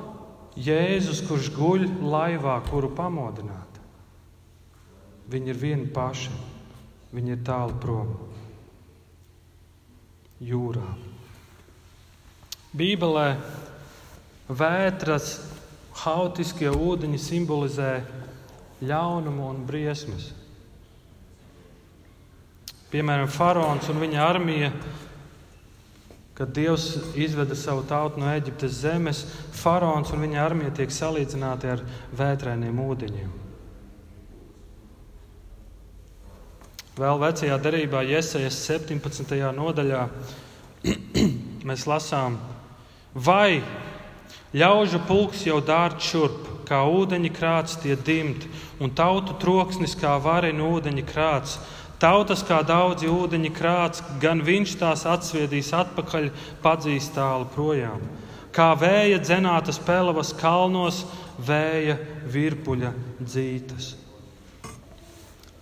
Jēzus, 0.59 1.23
kurš 1.25 1.49
guļ 1.55 1.87
laivā, 2.05 2.59
kuru 2.69 2.91
pamodināt. 2.93 3.79
Viņi 5.33 5.49
ir 5.53 5.59
vieni 5.59 5.89
paši. 5.93 6.33
Viņi 7.13 7.35
ir 7.35 7.41
tālu 7.45 7.75
prom 7.81 8.13
jūrā. 10.43 10.87
Bībelē 12.73 13.27
Vētras, 14.53 15.37
haotiskie 16.03 16.67
ūdeņi 16.67 17.19
simbolizē 17.21 17.91
ļaunumu 18.83 19.45
un 19.47 19.61
briesmas. 19.65 20.33
Piemēram, 22.91 23.29
faraons 23.31 23.87
un 23.89 24.01
viņa 24.03 24.19
armija, 24.25 24.73
kad 26.37 26.49
Dievs 26.55 26.97
izveda 27.15 27.55
savu 27.55 27.83
tautu 27.89 28.21
no 28.21 28.31
Eģiptes 28.33 28.79
zemes, 28.81 29.23
faraons 29.53 30.11
un 30.13 30.25
viņa 30.25 30.41
armija 30.41 30.73
tiek 30.79 30.93
salīdzināti 30.93 31.69
ar 31.75 31.83
vētrainiem 32.17 32.81
ūdeņiem. 32.83 33.31
Vēl 36.97 37.21
vecajā 37.21 37.55
derībā, 37.57 38.03
Iesaijas 38.05 38.59
17. 38.67 39.37
nodaļā, 39.57 40.03
mēs 41.69 41.87
lasām, 41.89 42.37
vai 43.13 43.63
Ļaužu 44.53 44.99
pulks 45.07 45.47
jau 45.47 45.55
dārts 45.65 46.11
šurp, 46.11 46.49
kā 46.69 46.83
ūdeņa 46.85 47.29
krāts 47.33 47.79
tie 47.81 47.95
dimt, 47.97 48.45
un 48.77 48.91
tautu 48.93 49.33
troksnis 49.41 49.95
kā 49.97 50.11
varenu 50.21 50.67
ūdeņa 50.75 51.05
krāts. 51.09 51.55
Tautas 52.03 52.41
kā 52.43 52.59
daudzi 52.67 53.07
ūdeņa 53.07 53.49
krāts, 53.55 54.03
gan 54.19 54.41
viņš 54.43 54.75
tās 54.81 55.05
atsviedīs 55.07 55.71
atpakaļ, 55.71 56.29
padzīs 56.63 57.07
tālu 57.15 57.47
projām. 57.53 58.01
Kā 58.53 58.73
vēja 58.75 59.21
dzenātas 59.23 59.79
pelavas 59.81 60.33
kalnos, 60.35 61.05
vēja 61.39 61.95
virpuļa 62.29 62.91
dzītas. 63.23 63.93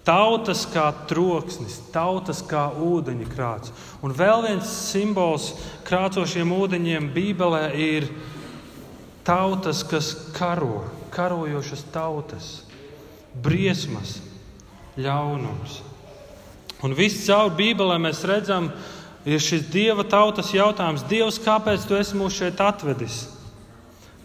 Tautas 0.02 0.66
kā 0.66 0.88
troksnis, 1.06 1.78
tautas 1.94 2.42
kā 2.50 2.66
ūdeņa 2.74 3.28
krāts. 3.30 3.70
Un 4.02 4.18
vēl 4.18 4.48
viens 4.48 4.74
simbols 4.90 5.52
krācošiem 5.86 6.58
ūdeņiem 6.58 7.12
Bībelē 7.14 7.68
ir 7.78 8.10
Tautas, 9.22 9.84
kas 9.86 10.16
karo, 10.34 10.82
karojošas 11.14 11.84
tautas, 11.94 12.48
briesmas, 13.38 14.18
ļaunums. 14.98 15.91
Un 16.82 16.96
viss 16.98 17.28
caur 17.28 17.52
Bībelē 17.54 18.00
mēs 18.02 18.24
redzam, 18.26 18.72
ir 19.26 19.42
šis 19.42 19.68
Dieva 19.70 20.06
tautas 20.08 20.50
jautājums. 20.56 21.06
Dievs, 21.10 21.38
kāpēc 21.44 21.86
tu 21.86 21.98
esi 21.98 22.18
mūs 22.18 22.40
šeit 22.40 22.62
atvedis? 22.64 23.28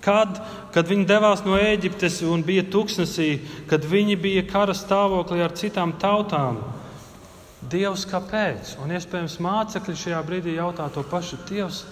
Kad, 0.00 0.38
kad 0.72 0.88
viņi 0.88 1.04
devās 1.08 1.42
no 1.44 1.58
Ēģiptes 1.58 2.22
un 2.30 2.44
bija 2.46 2.64
tuksnesī, 2.70 3.40
kad 3.68 3.84
viņi 3.84 4.16
bija 4.22 4.46
kara 4.48 4.76
stāvoklī 4.76 5.42
ar 5.44 5.52
citām 5.58 5.96
tautām. 6.00 6.62
Dievs, 7.66 8.06
kāpēc? 8.08 8.76
Un 8.84 8.94
iespējams 8.94 9.40
mācekļi 9.42 9.96
šajā 10.04 10.22
brīdī 10.24 10.56
jautā 10.56 10.86
to 10.94 11.02
pašu. 11.10 11.40
Dievs, 11.48 11.82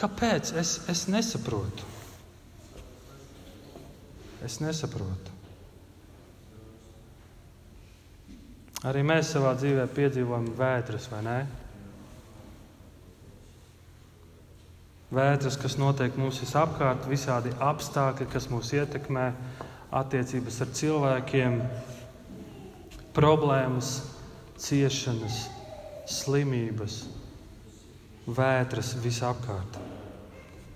kāpēc? 0.00 0.54
Es, 0.58 0.78
es 0.88 1.06
nesaprotu. 1.12 1.86
Es 4.46 4.62
nesaprotu. 4.64 5.37
Arī 8.86 9.02
mēs 9.02 9.32
savā 9.34 9.56
dzīvē 9.58 9.88
piedzīvojam 9.90 10.52
vētras, 10.58 11.08
vai 11.10 11.22
ne? 11.26 11.38
Vētras, 15.08 15.56
kas 15.58 15.78
notiek 15.80 16.14
mums 16.20 16.38
visapkārt, 16.42 17.08
visādi 17.10 17.50
apstākļi, 17.64 18.28
kas 18.30 18.46
mūs 18.52 18.70
ietekmē, 18.76 19.30
attiecības 19.98 20.60
ar 20.62 20.74
cilvēkiem, 20.78 21.56
problēmas, 23.16 23.94
ciešanas, 24.60 25.46
slimības, 26.06 27.00
vētras 28.28 28.92
visapkārt. 29.02 29.80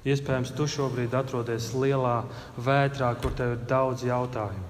Iespējams, 0.08 0.50
tu 0.56 0.66
šobrīd 0.66 1.12
atrodies 1.14 1.68
lielā 1.76 2.24
vētrā, 2.56 3.12
kur 3.22 3.36
tev 3.38 3.54
ir 3.54 3.62
daudz 3.70 4.02
jautājumu, 4.08 4.66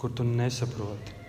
kur 0.00 0.14
tu 0.16 0.24
nesaproti, 0.24 1.23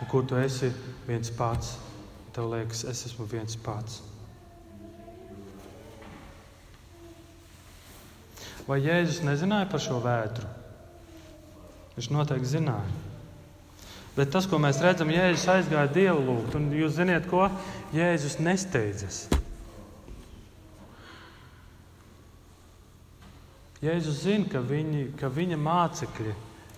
un 0.00 0.08
kur 0.08 0.24
tu 0.26 0.38
esi 0.40 0.70
viens 1.06 1.32
pats. 1.36 1.76
Tev 2.34 2.48
liekas, 2.52 2.84
es 2.88 3.04
esmu 3.08 3.26
viens 3.28 3.56
pats. 3.60 4.00
Vai 8.68 8.78
Jēzus 8.84 9.24
nezināja 9.26 9.66
par 9.70 9.82
šo 9.82 9.98
vētru? 10.04 10.46
Viņš 11.96 12.10
noteikti 12.14 12.52
zināja. 12.52 12.92
Bet 14.14 14.30
tas, 14.34 14.46
ko 14.50 14.58
mēs 14.62 14.80
redzam, 14.82 15.10
Jēzus 15.10 15.48
aizgāja 15.50 15.90
Dievu 15.94 16.22
lūgt, 16.26 16.56
un 16.58 16.70
jūs 16.74 16.96
zināt, 16.98 17.26
ko 17.30 17.48
Jēzus 17.94 18.38
nesteidzas. 18.42 19.24
Jēzus 23.80 24.24
zina, 24.26 24.44
ka, 24.52 24.60
viņi, 24.60 25.06
ka 25.16 25.30
viņa 25.32 25.56
mācekļi 25.56 26.34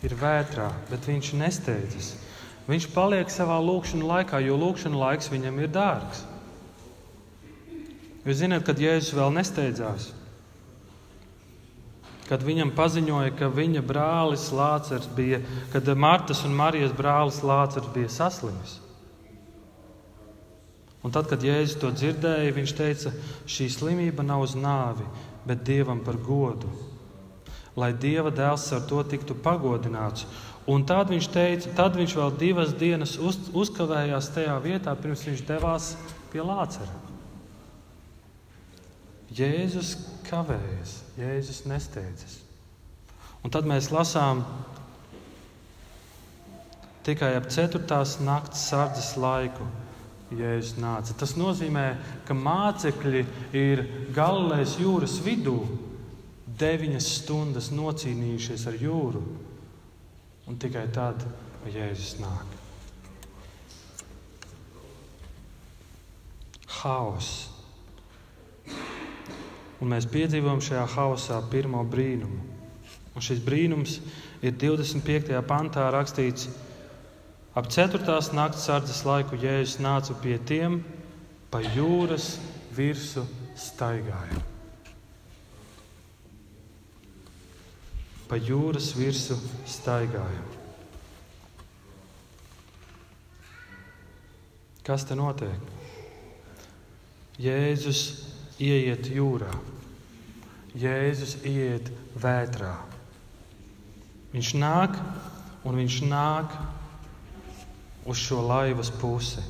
ir 0.06 0.12
vētrā, 0.20 0.68
bet 0.90 1.08
viņš 1.10 1.32
nesteidzas. 1.40 2.12
Viņš 2.68 2.88
paliek 2.94 3.30
savā 3.32 3.56
lūkšanā 3.62 4.06
laikā, 4.06 4.38
jo 4.44 4.58
lūkšanas 4.60 5.00
laiks 5.00 5.30
viņam 5.32 5.58
ir 5.62 5.70
dārgs. 5.74 6.26
Jūs 8.22 8.38
zināt, 8.38 8.62
kad 8.66 8.78
Jēzus 8.78 9.16
vēl 9.18 9.32
nesteidzās, 9.34 10.12
kad 12.28 12.44
viņam 12.46 12.70
paziņoja, 12.76 13.32
ka 13.34 13.48
viņa 13.50 13.82
brālis 13.82 14.46
Lācars 14.54 15.08
bija, 15.16 15.40
kad 15.72 15.90
Martas 15.98 16.44
un 16.46 16.54
Marijas 16.54 16.94
brālis 16.94 17.42
Lācars 17.42 17.90
bija 17.94 18.12
saslimis. 18.14 18.78
Un 21.02 21.10
tad, 21.10 21.26
kad 21.26 21.42
Jēzus 21.42 21.80
to 21.82 21.90
dzirdēja, 21.90 22.54
viņš 22.54 22.76
teica, 22.78 23.10
šī 23.50 23.66
slimība 23.74 24.22
nav 24.22 24.46
uz 24.46 24.54
nāvi, 24.54 25.02
bet 25.48 25.66
dievam 25.66 25.98
par 26.06 26.14
godu. 26.22 26.70
Lai 27.74 27.90
dieva 27.96 28.30
dēls 28.30 28.68
ar 28.76 28.84
to 28.86 29.00
tiktu 29.08 29.34
pagodināts. 29.34 30.28
Un 30.70 30.84
tad 30.86 31.10
viņš 31.10 31.28
teica, 31.34 31.72
tad 31.74 31.96
viņš 31.98 32.12
vēl 32.18 32.34
divas 32.38 32.74
dienas 32.78 33.16
uz, 33.18 33.38
uzkavējās 33.50 34.30
tajā 34.36 34.54
vietā, 34.62 34.94
pirms 34.94 35.24
viņš 35.26 35.42
devās 35.48 35.88
pie 36.30 36.44
Lācara. 36.46 37.00
Jēzus 39.32 39.96
kavējas, 40.28 40.98
Jēzus 41.18 41.64
nesteidzas. 41.66 42.38
Un 43.42 43.50
tad 43.50 43.66
mēs 43.66 43.90
lasām 43.90 44.44
tikai 47.02 47.32
ap 47.40 47.48
4. 47.50 47.82
nakts 48.22 48.68
sardzes 48.68 49.16
laiku. 49.18 49.66
Jēzus 50.32 50.78
nāca. 50.80 51.12
Tas 51.18 51.34
nozīmē, 51.36 51.86
ka 52.24 52.32
mācekļi 52.32 53.24
ir 53.58 53.82
Galilejas 54.16 54.78
jūras 54.80 55.18
vidū 55.24 55.58
deviņas 56.62 57.08
stundas 57.18 57.68
nocīnījušies 57.74 58.64
ar 58.70 58.78
jūru. 58.80 59.20
Un 60.50 60.58
tikai 60.58 60.88
tad 60.94 61.22
Jēzus 61.70 62.16
nāk. 62.22 62.58
Haoss 66.82 67.52
un 69.82 69.90
mēs 69.90 70.06
piedzīvojam 70.10 70.62
šajā 70.62 70.84
haosā 70.94 71.40
pirmo 71.50 71.82
brīnumu. 71.90 72.38
Un 73.12 73.24
šis 73.24 73.42
brīnums 73.44 73.98
ir 74.44 74.54
25. 74.56 75.34
pantā 75.48 75.88
rakstīts, 75.92 76.46
ap 77.58 77.68
4. 77.68 78.06
naktas 78.38 78.68
sardzes 78.68 79.02
laiku 79.04 79.36
Jēzus 79.42 79.82
nāca 79.82 80.16
pie 80.22 80.38
tiem, 80.38 80.80
pa 81.50 81.60
jūras 81.74 82.36
virsmu 82.72 83.26
staigāja. 83.58 84.51
Pa 88.32 88.38
jūras 88.40 88.94
virsmu 88.96 89.36
staigāja. 89.68 90.44
Kas 94.86 95.04
te 95.04 95.12
notiek? 95.12 95.66
Jēzus 97.36 98.00
ieiet 98.56 99.10
jūrā. 99.12 99.52
Jēzus 100.72 101.36
iet 101.44 101.92
vētrā. 102.16 102.72
Viņš 104.32 104.54
nāk 104.56 104.96
un 105.68 105.76
viņš 105.82 106.00
nāk 106.08 106.56
uz 108.08 108.16
šo 108.16 108.40
laivas 108.48 108.88
pusi. 108.96 109.44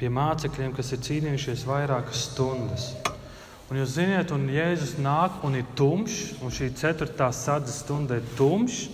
Pie 0.00 0.08
mācekļiem, 0.08 0.72
kas 0.72 0.96
ir 0.96 1.04
cīnījušies 1.04 1.68
vairākas 1.68 2.30
stundas. 2.30 2.94
Un 3.68 3.82
jūs 3.82 3.98
zināt, 3.98 4.32
un 4.32 4.46
Jēzus 4.48 4.96
nāk 5.02 5.42
un 5.44 5.58
ir 5.58 5.66
tumšs, 5.76 6.38
un 6.40 6.52
šī 6.54 6.70
ceturtā 6.78 7.28
sadzes 7.36 7.82
stunda 7.82 8.16
ir 8.16 8.28
tumšs, 8.38 8.86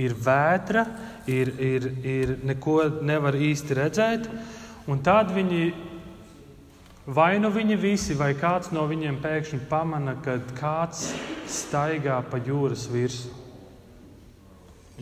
ir 0.00 0.14
vētra, 0.16 0.86
ir, 1.28 1.52
ir, 1.60 1.88
ir 2.00 2.36
neko 2.48 2.78
nevar 3.04 3.36
īsti 3.36 3.76
redzēt. 3.76 4.28
Un 4.88 5.02
tad 5.04 5.34
viņi 5.36 5.64
Vai 7.02 7.40
nu 7.42 7.48
viņi 7.50 7.74
visi, 7.82 8.14
vai 8.14 8.30
kāds 8.38 8.70
no 8.70 8.84
viņiem 8.86 9.16
pēkšņi 9.24 9.64
pamana, 9.66 10.14
kad 10.22 10.52
kāds 10.54 11.08
staigā 11.50 12.20
pa 12.30 12.38
jūras 12.38 12.84
virsmu. 12.86 13.34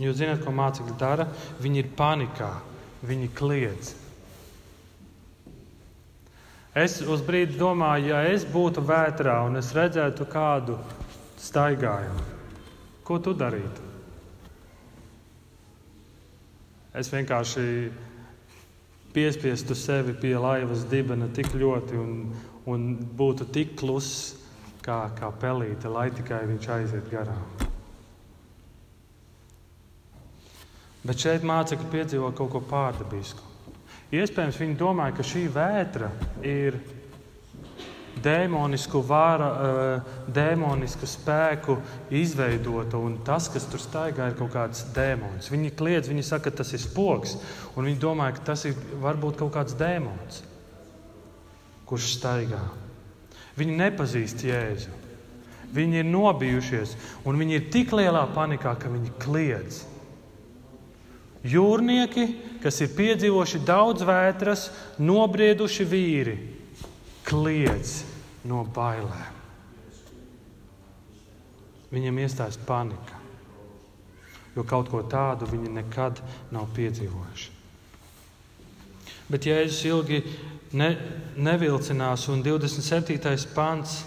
Jūs 0.00 0.16
zināt, 0.16 0.40
ko 0.40 0.54
mācekļi 0.56 0.94
dara? 0.96 1.26
Viņi 1.60 1.82
ir 1.82 1.90
panikā, 1.98 2.54
viņi 3.04 3.28
kliedz. 3.36 3.92
Es 6.70 7.00
uz 7.02 7.22
brīdi 7.26 7.58
domāju, 7.58 8.12
ja 8.12 8.20
es 8.30 8.44
būtu 8.46 8.84
vētrā 8.86 9.40
un 9.48 9.58
es 9.58 9.72
redzētu 9.74 10.26
kādu 10.30 10.76
staigājumu, 11.42 12.22
ko 13.02 13.18
tu 13.18 13.34
darītu? 13.34 13.88
Es 16.94 17.10
vienkārši 17.10 17.64
piespiestu 19.14 19.74
sevi 19.74 20.14
pie 20.14 20.36
laivas 20.38 20.86
dibena 20.86 21.26
tik 21.34 21.50
ļoti 21.58 21.98
un, 21.98 22.14
un 22.70 22.86
būtu 23.18 23.50
tik 23.50 23.74
kluss 23.82 24.36
kā, 24.86 25.08
kā 25.18 25.34
pelīte, 25.42 25.90
lai 25.90 26.06
tikai 26.14 26.44
viņš 26.52 26.70
aiziet 26.76 27.10
garām. 27.10 27.42
Bet 31.02 31.18
šeit 31.18 31.42
mācekļi 31.46 31.90
piedzīvo 31.90 32.30
kaut 32.36 32.54
ko 32.54 32.62
pārdabisku. 32.70 33.49
Iespējams, 34.10 34.58
viņi 34.58 34.78
domāja, 34.78 35.14
ka 35.14 35.26
šī 35.26 35.44
vētra 35.54 36.08
ir 36.42 36.80
dēmonisku 38.20 39.00
vāra, 39.06 39.48
eh, 39.50 40.14
dēmonisku 40.34 41.06
spēku 41.06 41.78
izveidota, 42.10 42.98
un 42.98 43.18
tas, 43.24 43.48
kas 43.48 43.64
tur 43.70 43.78
staigā, 43.78 44.28
ir 44.28 44.34
kaut 44.34 44.52
kāds 44.52 44.84
dēmons. 44.92 45.50
Viņi 45.50 45.76
kliedz, 45.76 46.08
viņi 46.08 46.24
saka, 46.24 46.50
ka 46.50 46.56
tas 46.58 46.72
ir 46.72 46.82
spoks, 46.82 47.36
un 47.76 47.84
viņi 47.84 48.00
domā, 48.00 48.32
ka 48.34 48.52
tas 48.52 48.64
ir 48.64 48.74
varbūt 48.74 49.36
kaut 49.36 49.52
kāds 49.52 49.74
dēmons, 49.74 50.42
kurš 51.86 52.18
staigā. 52.18 52.60
Viņi 53.56 53.76
nepazīst 53.76 54.42
Jēzu. 54.42 54.90
Viņi 55.72 56.02
ir 56.02 56.04
nobijušies, 56.04 56.96
un 57.24 57.38
viņi 57.38 57.54
ir 57.54 57.70
tik 57.70 57.92
lielā 57.94 58.26
panikā, 58.34 58.74
ka 58.74 58.88
viņi 58.88 59.12
kliedz. 59.22 59.84
Jūrnieki, 61.46 62.26
kas 62.62 62.80
ir 62.84 62.92
piedzīvojuši 62.96 63.62
daudz 63.66 64.04
vētras, 64.06 64.68
nobrieduši 65.00 65.86
vīri, 65.88 66.36
kliedz 67.26 68.00
no 68.48 68.64
bailēm. 68.74 69.38
Viņam 71.90 72.20
iestājas 72.22 72.58
panika, 72.68 73.18
jo 74.54 74.62
kaut 74.68 74.92
ko 74.92 75.02
tādu 75.10 75.48
viņi 75.50 75.72
nekad 75.80 76.20
nav 76.54 76.68
piedzīvojuši. 76.76 77.56
Bet 79.30 79.46
Jēzus 79.46 79.82
ilgi 79.86 80.22
ne, 80.74 80.92
nevilcinās, 81.38 82.28
un 82.30 82.42
27. 82.46 83.18
pants 83.54 84.00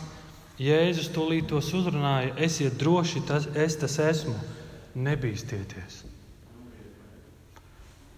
Jēzus 0.62 1.10
to 1.12 1.26
līdz 1.32 1.60
uzrunāja: 1.60 2.36
Esiet 2.38 2.76
droši, 2.80 3.24
tas, 3.28 3.48
es 3.56 3.78
tas 3.80 3.98
esmu, 4.00 4.36
nebīsties. 4.96 6.04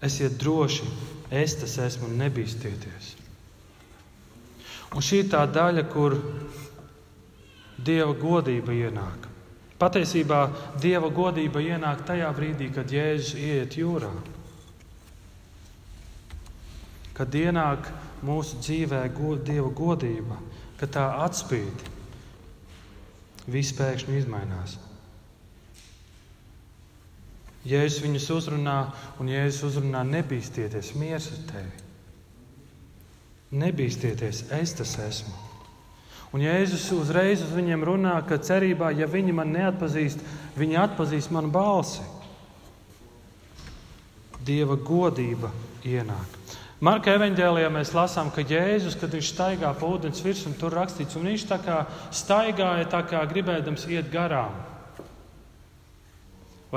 Esiet 0.06 0.36
droši, 0.38 0.86
es 1.34 1.56
tas 1.58 1.76
esmu, 1.82 2.12
nebīsties. 2.14 3.14
Un 4.94 5.02
šī 5.02 5.24
ir 5.24 5.32
tā 5.32 5.42
daļa, 5.50 5.86
kur 5.90 6.14
Dieva 7.76 8.14
godība 8.16 8.72
ienāk. 8.72 9.26
Patiesībā 9.76 10.46
Dieva 10.80 11.10
godība 11.12 11.60
ienāk 11.60 12.06
tajā 12.08 12.30
brīdī, 12.36 12.70
kad 12.72 12.92
Jēzus 12.92 13.34
iet 13.36 13.76
jūrā. 13.76 14.12
Kad 17.16 17.36
ienāk 17.36 17.90
mūsu 18.24 18.62
dzīvē 18.62 19.02
go, 19.16 19.34
Dieva 19.36 19.68
godība, 19.76 20.38
kad 20.80 20.94
tā 20.96 21.04
atspīd, 21.26 21.84
viss 23.52 23.76
pēkšņi 23.76 24.20
izmainās. 24.22 24.78
Jēzus 27.66 28.02
viņus 28.04 28.28
uzrunā, 28.36 28.76
un 29.18 29.30
Jēzus 29.32 29.72
uzrunā 29.72 30.04
nebīsties, 30.06 30.92
miers 30.98 31.26
ar 31.34 31.42
tevi. 31.50 31.82
Nebīsties, 33.56 34.44
es 34.54 34.74
tas 34.78 34.94
esmu. 35.02 35.34
Un 36.34 36.42
Jēzus 36.42 36.84
uzreiz 36.92 37.42
uz 37.44 37.52
viņiem 37.54 37.84
runā, 37.86 38.16
ka 38.26 38.38
cerībā, 38.42 38.90
ja 38.98 39.06
viņi 39.10 39.34
man 39.34 39.54
neatpazīst, 39.54 40.22
viņi 40.58 40.78
atpazīs 40.82 41.30
manu 41.32 41.52
balsi. 41.54 42.04
Dieva 44.46 44.76
godība 44.78 45.50
ienāk. 45.86 46.34
Marka 46.84 47.14
evanģēlijā 47.16 47.70
mēs 47.72 47.94
lasām, 47.96 48.28
ka 48.34 48.44
Jēzus, 48.44 48.98
kad 49.00 49.14
viņš 49.14 49.30
staigā 49.32 49.70
pa 49.78 49.88
ūdens 49.88 50.20
virsmu, 50.22 50.52
tur 50.60 50.74
rakstīts, 50.76 51.16
un 51.16 51.24
viņš 51.30 51.46
tā 51.48 51.56
kā 51.64 51.78
staigāja, 52.14 52.84
tā 52.92 53.00
kā 53.08 53.22
gribēdams 53.30 53.86
iet 53.88 54.10
garām. 54.12 54.52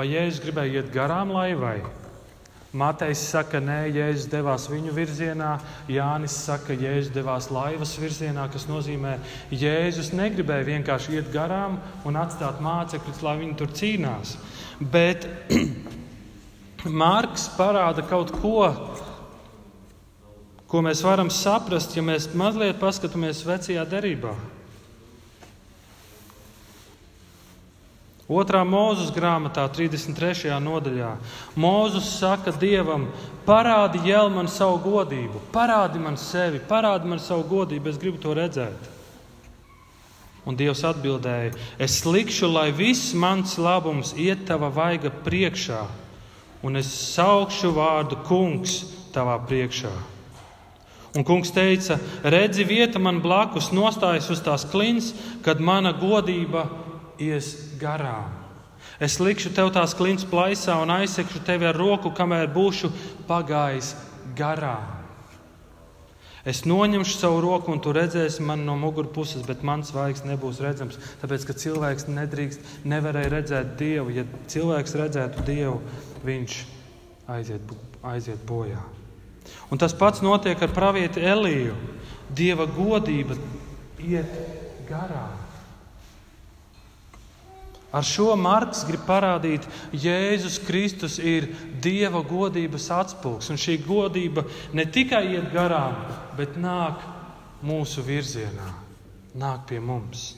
Vai 0.00 0.06
Jēzus 0.08 0.40
gribēja 0.40 0.80
iet 0.80 0.94
garām 0.94 1.28
laivai? 1.34 1.82
Matejs 2.72 3.20
saka, 3.34 3.58
nē, 3.60 3.90
Jēzus 3.92 4.30
devās 4.32 4.64
viņu 4.70 4.94
virzienā, 4.96 5.50
Jānis 5.92 6.38
saka, 6.46 6.72
Jēzus 6.72 7.10
devās 7.12 7.50
laivas 7.52 7.92
virzienā, 8.00 8.46
kas 8.48 8.64
nozīmē, 8.70 9.18
Jēzus 9.52 10.14
negribēja 10.16 10.68
vienkārši 10.70 11.18
iet 11.18 11.28
garām 11.34 11.76
un 12.08 12.16
atstāt 12.16 12.62
mācekļus, 12.64 13.20
lai 13.26 13.34
viņi 13.42 13.58
tur 13.60 13.74
cīnās. 13.76 14.32
Bet 14.80 15.26
Mārks 17.02 17.50
parāda 17.58 18.06
kaut 18.08 18.32
ko, 18.40 18.62
ko 20.70 20.84
mēs 20.86 21.04
varam 21.04 21.28
saprast, 21.28 21.92
ja 21.98 22.06
mēs 22.06 22.30
mazliet 22.32 22.80
paskatāmies 22.80 23.44
vecajā 23.44 23.84
derībā. 23.90 24.32
Otrā 28.30 28.60
mūzes 28.62 29.08
grāmatā, 29.10 29.64
33. 29.74 30.52
nodaļā, 30.62 31.16
Mūzes 31.58 32.12
saka 32.20 32.52
Dievam, 32.54 33.08
parādi 33.42 34.04
jau 34.06 34.28
man 34.30 34.46
savu 34.46 34.76
godību, 34.84 35.40
parādi 35.50 35.98
man 35.98 36.14
sevi, 36.14 36.60
parādi 36.62 37.10
man 37.10 37.18
savu 37.18 37.42
godību, 37.50 37.90
es 37.90 37.98
gribu 37.98 38.20
to 38.22 38.34
redzēt. 38.38 38.86
Un 40.46 40.54
Dievs 40.54 40.84
atbildēja, 40.86 41.56
es 41.82 42.04
likšu, 42.06 42.46
lai 42.54 42.68
viss 42.70 43.16
mans 43.18 43.56
labums 43.58 44.12
iet 44.14 44.46
tava 44.46 44.70
vaiga 44.70 45.10
priekšā, 45.10 45.80
un 46.62 46.78
es 46.78 46.92
saukšu 47.16 47.72
vārdu 47.74 48.20
kungs 48.28 48.84
tavā 49.10 49.40
priekšā. 49.42 49.90
Un 51.18 51.26
kungs 51.26 51.50
teica, 51.50 51.98
redzi, 52.22 52.62
vieta 52.62 53.02
man 53.02 53.18
blakus 53.24 53.72
nostājas 53.74 54.30
uz 54.30 54.38
tās 54.46 54.62
klints, 54.70 55.10
kad 55.42 55.58
mana 55.58 55.90
godība 55.98 56.68
ies 57.20 57.52
garām. 57.80 58.30
Es 59.00 59.18
likšu 59.20 59.52
tev 59.56 59.70
tās 59.72 59.94
klints 59.96 60.26
plaisā 60.28 60.76
un 60.80 60.92
aizsekšu 60.92 61.44
tevi 61.44 61.68
ar 61.68 61.76
roku, 61.76 62.12
kamēr 62.16 62.50
būšu 62.52 62.90
pagājis 63.28 63.94
garām. 64.36 65.00
Es 66.40 66.62
noņemšu 66.64 67.18
savu 67.20 67.42
roku, 67.44 67.68
un 67.74 67.82
tu 67.84 67.92
redzēsi 67.92 68.40
mani 68.44 68.64
no 68.64 68.72
mugurpuses, 68.80 69.44
bet 69.44 69.64
mans 69.66 69.92
vaigs 69.92 70.24
nebūs 70.24 70.62
redzams. 70.64 70.96
Tāpēc, 71.20 71.44
ka 71.44 71.56
cilvēks 71.62 72.08
nedrīkst, 72.08 72.70
nevarēja 72.88 73.32
redzēt 73.34 73.74
Dievu. 73.80 74.14
Ja 74.16 74.24
cilvēks 74.48 74.96
redzētu 74.96 75.44
Dievu, 75.44 75.76
viņš 76.24 76.56
aiziet, 77.36 77.74
aiziet 78.14 78.40
bojā. 78.48 78.80
Un 79.68 79.80
tas 79.80 79.92
pats 79.96 80.24
notiek 80.24 80.60
ar 80.64 80.72
pravieti 80.72 81.20
Eliju. 81.20 81.76
Dieva 82.32 82.64
godība 82.70 83.36
iet 84.00 84.32
garām. 84.88 85.39
Ar 87.90 88.06
šo 88.06 88.36
Marks 88.38 88.84
grib 88.86 89.02
parādīt, 89.06 89.64
ka 89.66 89.98
Jēzus 89.98 90.60
Kristus 90.62 91.18
ir 91.18 91.48
Dieva 91.82 92.22
godības 92.22 92.86
atspūgs. 92.94 93.50
Un 93.50 93.58
šī 93.58 93.80
godība 93.82 94.44
ne 94.76 94.86
tikai 94.86 95.24
iet 95.34 95.48
garām, 95.50 95.96
bet 96.38 96.54
nāk 96.54 97.02
mūsu 97.66 98.04
virzienā, 98.06 98.68
nāk 99.34 99.66
pie 99.70 99.80
mums. 99.82 100.36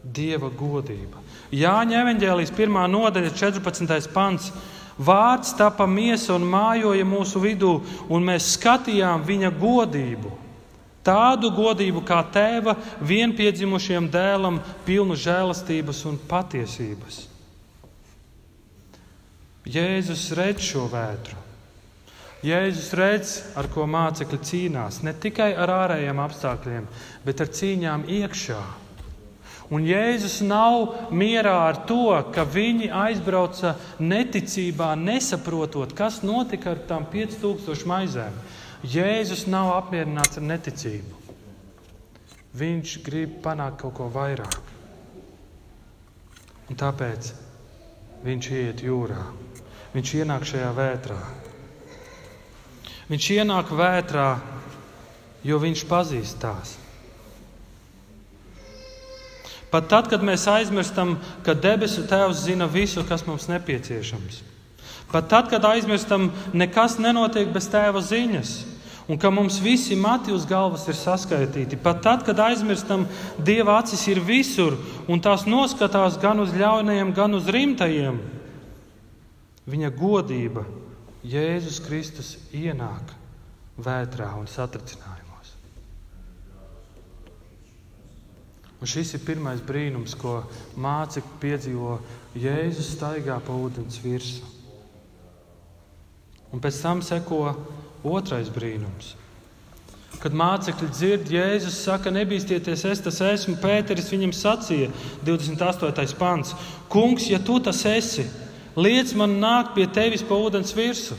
Dieva 0.00 0.48
godība. 0.48 1.18
Jāņa 1.52 2.04
evanģēlijas 2.04 2.54
1. 2.54 2.78
nodaļa, 2.94 3.32
14. 3.36 4.12
pants. 4.14 4.52
Vārds 5.00 5.54
tapa 5.56 5.86
miesa 5.88 6.34
un 6.36 6.44
mājoja 6.44 7.04
mūsu 7.08 7.40
vidū, 7.40 7.72
un 8.12 8.24
mēs 8.24 8.54
skatījām 8.54 9.24
viņa 9.26 9.50
godību 9.58 10.32
Tādu 11.06 11.48
godību 11.56 12.02
kā 12.04 12.20
tēva 12.32 12.74
vienpiedzimušiem 13.00 14.10
dēlam, 14.12 14.60
pilnu 14.84 15.16
žēlastības 15.16 16.02
un 16.10 16.18
patiesības. 16.28 17.22
Jēzus 19.70 20.26
redz 20.36 20.64
šo 20.64 20.84
vētru. 20.92 21.38
Jēzus 22.44 22.92
redz, 22.96 23.32
ar 23.60 23.68
ko 23.72 23.84
mācekļi 23.88 24.38
cīnās. 24.48 25.02
Ne 25.04 25.12
tikai 25.12 25.50
ar 25.52 25.72
ārējiem 25.74 26.20
apstākļiem, 26.24 26.86
bet 27.24 27.42
ar 27.44 27.50
cīņām 27.52 28.06
iekšā. 28.20 28.60
Un 29.70 29.84
Jēzus 29.86 30.40
nav 30.42 31.12
mierā 31.14 31.54
ar 31.68 31.82
to, 31.86 32.10
ka 32.34 32.42
viņi 32.48 32.88
aizbrauca 32.90 33.76
neticībā, 34.02 34.96
nesaprotot, 34.98 35.92
kas 35.94 36.24
notika 36.26 36.72
ar 36.74 36.80
tām 36.88 37.06
5000 37.12 37.86
maizēm. 37.86 38.40
Jēzus 38.80 39.44
nav 39.50 39.74
apmierināts 39.74 40.40
ar 40.40 40.46
neticību. 40.48 41.18
Viņš 42.56 42.94
grib 43.04 43.36
panākt 43.44 43.82
kaut 43.82 43.94
ko 43.98 44.08
vairāk. 44.10 44.56
Un 46.70 46.78
tāpēc 46.80 47.32
viņš 48.24 48.50
iet 48.56 48.82
jūrā. 48.86 49.20
Viņš 49.92 50.14
ienāk 50.22 50.46
šajā 50.48 50.70
vētrā. 50.74 51.18
Viņš 53.10 53.30
ienāk 53.36 53.72
vētrā, 53.74 54.28
jo 55.44 55.58
viņš 55.60 55.84
pazīst 55.90 56.38
tās. 56.42 56.76
Pat 59.70 59.86
tad, 59.90 60.08
kad 60.10 60.22
mēs 60.26 60.48
aizmirstam, 60.50 61.18
ka 61.46 61.54
debesu 61.54 62.02
Tēvs 62.10 62.46
zina 62.46 62.66
visu, 62.70 63.04
kas 63.06 63.22
mums 63.26 63.46
nepieciešams. 63.50 64.40
Pat 65.10 65.26
tad, 65.30 65.48
kad 65.50 65.64
aizmirstam, 65.66 66.28
nekas 66.54 66.98
nenotiek 67.02 67.50
bez 67.50 67.66
Tēva 67.70 68.02
ziņas 68.04 68.52
un 69.10 69.18
ka 69.18 69.30
mums 69.30 69.58
visi 69.58 69.96
mati 69.98 70.30
uz 70.30 70.44
galvas 70.46 70.84
ir 70.86 70.94
saskaitīti. 70.94 71.78
Pat 71.82 71.98
tad, 72.04 72.20
kad 72.22 72.38
aizmirstam, 72.38 73.08
Dieva 73.42 73.80
acis 73.80 74.04
ir 74.06 74.20
visur, 74.22 74.76
un 75.10 75.18
tās 75.18 75.48
noskatās 75.50 76.18
gan 76.22 76.38
uz 76.38 76.54
ļaunajiem, 76.54 77.10
gan 77.16 77.34
uz 77.34 77.48
rimtajiem. 77.50 78.20
Viņa 79.70 79.90
godība, 79.98 80.62
Jēzus 81.26 81.80
Kristus, 81.82 82.36
ienāk 82.54 83.10
vētrā 83.82 84.30
un 84.38 84.46
satricinājumos. 84.46 85.50
Un 88.78 88.88
šis 88.94 89.16
ir 89.18 89.26
pirmais 89.26 89.58
brīnums, 89.58 90.14
ko 90.14 90.38
mācekļi 90.78 91.36
piedzīvo. 91.42 91.98
Jēzus 92.38 92.94
staigā 92.94 93.42
pa 93.42 93.58
ūdens 93.58 93.98
virsmu. 94.06 94.59
Un 96.50 96.62
pēc 96.62 96.80
tam 96.82 97.02
seko 97.04 97.42
Otrais 98.06 98.48
brīnums. 98.52 99.14
Kad 100.20 100.34
mācekļi 100.36 100.88
dzird, 100.92 101.30
Jēzus 101.32 101.78
saka, 101.86 102.10
nebīsties, 102.12 102.84
es 102.84 103.00
tas 103.04 103.20
esmu. 103.24 103.56
Pēteris 103.60 104.10
viņam 104.12 104.34
sacīja, 104.36 104.90
28. 105.24 106.16
pāns: 106.20 106.52
Kungs, 106.92 107.30
ja 107.30 107.38
tu 107.40 107.56
tas 107.62 107.80
esi, 107.88 108.26
liec 108.76 109.14
man 109.16 109.38
nākt 109.40 109.72
pie 109.76 109.86
tevis 109.88 110.24
pa 110.26 110.36
ūdens 110.36 110.74
virsmu. 110.76 111.16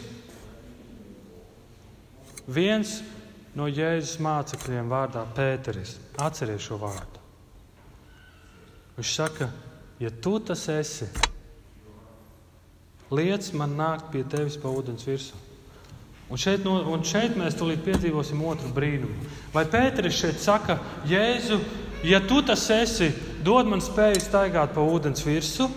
Viens 2.52 3.00
no 3.58 3.70
Jēzus 3.70 4.20
mācekļiem 4.22 4.92
vārdā 4.92 5.24
Pēteris. 5.38 5.96
Atcerieties 6.22 6.68
šo 6.68 6.78
vārdu. 6.82 7.22
Viņš 8.98 9.14
saka, 9.18 9.48
ja 10.02 10.12
tu 10.22 10.36
tas 10.46 10.68
esi, 10.70 11.08
liec 13.12 13.52
man 13.58 13.76
nākt 13.76 14.12
pie 14.14 14.24
tevis 14.28 14.58
pa 14.60 14.72
ūdens 14.72 15.06
virsmu. 15.08 15.40
Un 16.32 16.40
šeit, 16.40 16.64
un 16.64 17.02
šeit 17.04 17.36
mēs 17.36 17.58
tulīt 17.60 17.82
piedzīvosim 17.84 18.40
otru 18.48 18.70
brīnumu. 18.72 19.28
Vai 19.52 19.66
Pēteris 19.68 20.16
šeit 20.16 20.40
saka, 20.40 20.78
Jēzu, 21.10 21.58
ja 22.08 22.22
tu 22.24 22.40
tas 22.48 22.64
esi, 22.72 23.10
dod 23.44 23.68
man 23.68 23.84
spēju 23.84 24.22
staigāt 24.24 24.72
pa 24.72 24.86
ūdens 24.88 25.26
virsmu. 25.28 25.68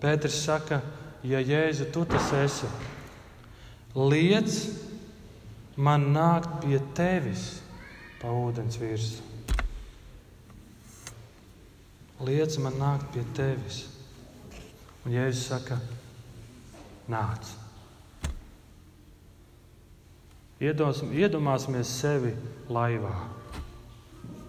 Pēters 0.00 0.38
saka, 0.40 0.80
ja 1.26 1.42
Jēzu 1.42 1.90
tu 1.92 2.06
tas 2.08 2.32
esi, 2.38 2.70
liec 3.92 4.56
man 5.76 6.08
nākt 6.14 6.62
pie 6.64 6.80
tevis 6.96 7.58
pa 8.22 8.32
ūdens 8.32 8.80
virsmu. 8.80 9.26
Liec 12.24 12.56
man 12.62 12.80
nākt 12.80 13.12
pie 13.12 13.22
tevis. 13.36 13.87
Un 15.08 15.14
Jēzus 15.16 15.46
saka, 15.48 15.78
nāc. 17.08 17.46
Iedos, 20.60 21.00
iedomāsimies 21.00 21.88
sevi 21.88 22.34
laivā. 22.68 23.14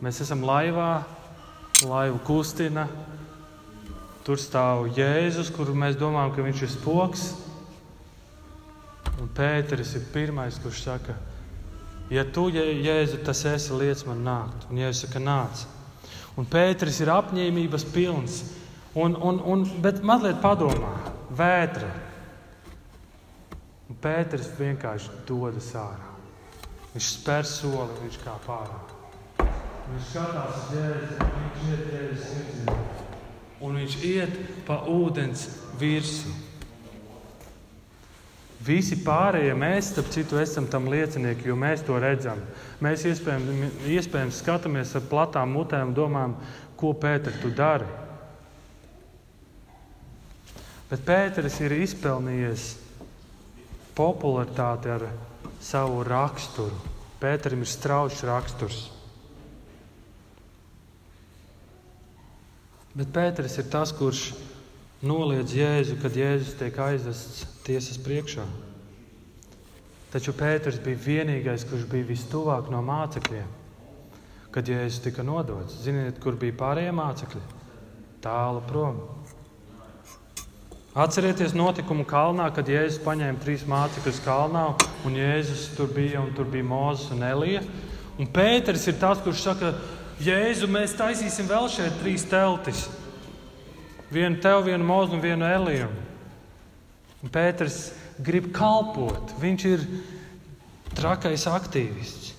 Mēs 0.03 0.19
esam 0.25 0.43
laivā, 0.43 1.05
laiva 1.87 2.19
kustina. 2.27 2.89
Tur 4.27 4.35
stāv 4.35 4.89
Jēzus, 4.99 5.53
kuru 5.55 5.77
mēs 5.79 5.95
domājam, 5.95 6.35
ka 6.35 6.49
viņš 6.49 6.67
ir 6.67 6.75
spoks. 6.75 7.25
Un 9.15 9.31
Pēteris 9.31 9.95
ir 9.95 10.11
pirmais, 10.11 10.59
kurš 10.59 10.83
saka, 10.89 11.15
ja 12.11 12.27
tu, 12.27 12.49
Jēzu, 12.51 13.23
tas 13.23 13.47
esi, 13.47 13.71
liec 13.79 14.03
man 14.11 14.27
nākt. 14.27 14.67
Un 14.67 14.83
Jēzus 14.83 15.07
saka, 15.07 15.23
nāc. 15.23 15.67
Un 16.35 16.51
Pēteris 16.51 16.99
ir 16.99 17.15
apņēmības 17.15 17.93
pilns 17.95 18.41
Un, 18.99 19.15
un, 19.15 19.39
un, 19.47 19.63
bet 19.83 20.01
mazliet 20.03 20.41
padomā, 20.43 20.91
vētra. 21.39 21.89
Un 23.89 23.97
Pēters 24.03 24.49
vienkārši 24.59 25.21
dodas 25.29 25.69
ārā. 25.79 26.09
Viņš 26.93 27.11
spēr 27.13 27.47
soli, 27.47 27.95
viņš 28.03 28.17
kā 28.25 28.33
pārā. 28.43 28.79
Viņš 29.89 30.09
skatās 30.11 30.57
uz 30.59 30.73
jēzu, 30.75 31.29
viņš 31.37 31.63
iet 31.69 31.93
jēzus 31.93 32.33
virzienā. 32.35 32.75
Un 33.59 33.79
viņš 33.79 33.95
iet 34.09 34.35
pa 34.67 34.81
ūdens 34.91 35.47
virsmu. 35.79 36.35
Visi 38.67 38.99
pārējie 39.05 39.55
mēs, 39.55 39.93
starp 39.93 40.11
citu, 40.11 40.37
esam 40.41 40.67
tam 40.67 40.89
liecinieki, 40.91 41.47
jo 41.47 41.55
mēs 41.55 41.85
to 41.87 41.95
redzam. 42.03 42.41
Mēs 42.83 43.05
iespējams, 43.07 43.79
iespējams 43.87 44.43
skatāmies 44.43 44.91
ar 44.99 45.07
platām 45.07 45.55
mutēm 45.55 45.93
un 45.93 45.95
domājam, 45.95 46.35
ko 46.79 46.91
Pēter 46.99 47.39
tu 47.39 47.53
dari. 47.55 47.87
Bet 50.89 51.03
Pēters 51.05 51.59
ir 51.61 51.75
izpelnījies 51.83 52.69
popularitāti 53.97 54.89
ar 54.89 55.05
savu 55.61 56.01
raksturu. 56.07 56.77
Pēterim 57.19 57.61
ir 57.61 57.69
strauji 57.69 58.25
raksturs. 58.25 58.87
Bet 62.95 63.11
Pēters 63.13 63.59
ir 63.61 63.67
tas, 63.69 63.93
kurš 63.93 64.31
noliedz 65.05 65.53
Jēzu, 65.55 65.99
kad 66.01 66.17
Jēzus 66.17 66.57
tiek 66.57 66.81
aizvests 66.83 67.45
tiesas 67.67 67.99
priekšā. 68.01 68.47
Taču 70.09 70.33
Pēters 70.33 70.81
bija 70.81 70.97
vienīgais, 71.05 71.67
kurš 71.69 71.85
bija 71.91 72.07
vistuvāk 72.09 72.71
no 72.73 72.81
mācekļiem, 72.81 73.51
kad 74.49 74.73
Jēzus 74.73 75.03
tika 75.05 75.21
nodots. 75.27 75.77
Ziniet, 75.83 76.17
kur 76.23 76.39
bija 76.39 76.57
pārējie 76.63 76.95
mācekļi? 76.97 77.45
Tālu 78.25 78.65
prom. 78.67 79.03
Atcerieties 80.97 81.53
notikumu 81.53 82.01
kalnā, 82.09 82.47
kad 82.49 82.65
Jēzus 82.65 83.03
paņēma 83.03 83.37
trīs 83.43 83.61
mācekļus 83.69 84.23
kalnā, 84.25 84.63
un 85.05 85.17
Jēzus 85.19 85.67
tur 85.77 85.91
bija, 85.93 86.23
un 86.23 86.31
tur 86.33 86.49
bija 86.49 86.65
Mozus 86.65 87.11
un 87.13 87.21
Elija. 87.27 87.61
Un 88.19 88.27
Pēters 88.33 88.87
ir 88.89 88.97
tas, 88.97 89.21
kurš 89.21 89.43
saka, 89.45 89.69
Jēzu, 90.25 90.67
mēs 90.71 90.97
taisīsim 90.97 91.45
vēl 91.47 91.69
šeit 91.69 92.01
trīs 92.01 92.25
teltis. 92.27 92.87
Vienu 94.09 94.41
tev, 94.41 94.63
vienu 94.65 94.87
Mozu 94.87 95.13
un 95.13 95.21
vienu 95.21 95.45
Eliju. 95.45 95.91
Un 97.21 97.31
Pēters 97.37 97.91
grib 98.17 98.49
kalpot, 98.55 99.37
viņš 99.39 99.69
ir 99.69 99.85
trakais 100.97 101.45
aktīvists. 101.47 102.33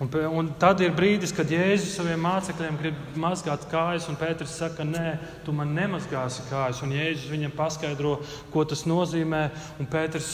Un, 0.00 0.08
un 0.32 0.46
tad 0.56 0.80
ir 0.80 0.94
brīdis, 0.96 1.32
kad 1.36 1.50
Jēzus 1.52 1.92
saviem 1.98 2.22
mācekļiem 2.24 2.76
grib 2.80 3.00
mazgāt 3.20 3.66
kājas, 3.68 4.06
un 4.08 4.16
Pēters 4.16 4.54
saka, 4.56 4.86
nē, 4.88 5.18
tu 5.44 5.52
man 5.52 5.74
nemazgāsi 5.76 6.46
kājas. 6.48 6.80
Un 6.86 6.94
Jēzus 6.96 7.28
viņam 7.28 7.52
paskaidro, 7.52 8.14
ko 8.48 8.64
tas 8.64 8.86
nozīmē. 8.88 9.42
Un 9.76 9.90
Pēters, 9.92 10.30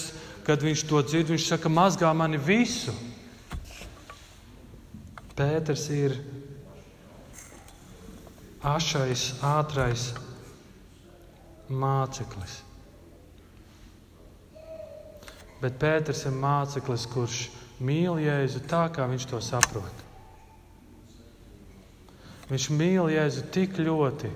kad 0.47 0.63
viņš 0.63 0.87
to 0.87 1.03
dzird, 1.09 1.35
viņš 1.35 1.49
saka, 1.51 1.73
mazgā 1.81 2.13
mani 2.15 2.39
visu. 2.39 2.95
Pēters 5.35 5.89
ir 5.91 6.15
ašais, 8.63 9.33
ātrais 9.51 10.13
māceklis. 11.67 12.61
Bet 15.59 15.83
Pēters 15.83 16.29
ir 16.31 16.39
māceklis, 16.39 17.11
kurš 17.11 17.47
ir 17.49 17.63
mīl 17.81 18.21
Jēzu 18.23 18.63
tā, 18.69 18.87
kā 18.93 19.07
viņš 19.11 19.29
to 19.31 19.41
saprot. 19.45 20.03
Viņš 22.51 22.69
mīl 22.71 23.11
Jēzu 23.11 23.47
tik 23.55 23.79
ļoti, 23.83 24.31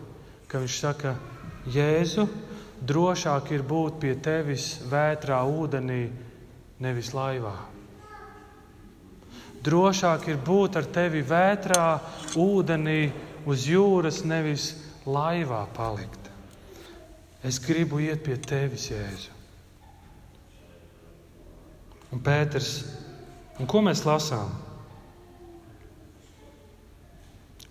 ka 0.51 0.61
viņš 0.63 0.79
saka, 0.83 1.15
Jēzu, 1.71 2.27
drošāk 2.83 3.53
ir 3.55 3.63
būt 3.67 4.01
pie 4.03 4.15
tevis 4.19 4.81
vētrā 4.91 5.43
ūdenī, 5.47 6.03
nevis 6.81 7.13
laivā. 7.15 7.55
Drošāk 9.61 10.31
ir 10.33 10.39
būt 10.41 10.79
ar 10.81 10.87
tevi 10.89 11.21
vētrā 11.21 11.89
ūdenī 12.41 13.11
uz 13.45 13.67
jūras, 13.69 14.23
nevis 14.25 14.73
laivā 15.05 15.67
palikt. 15.77 16.31
Es 17.45 17.61
gribu 17.61 18.01
iet 18.05 18.25
pie 18.25 18.37
tevis, 18.41 18.89
Jēzu. 18.91 19.37
Un 22.11 22.25
Pēters 22.25 22.73
Un 23.61 23.69
ko 23.69 23.83
mēs 23.85 24.07
lasām? 24.09 24.49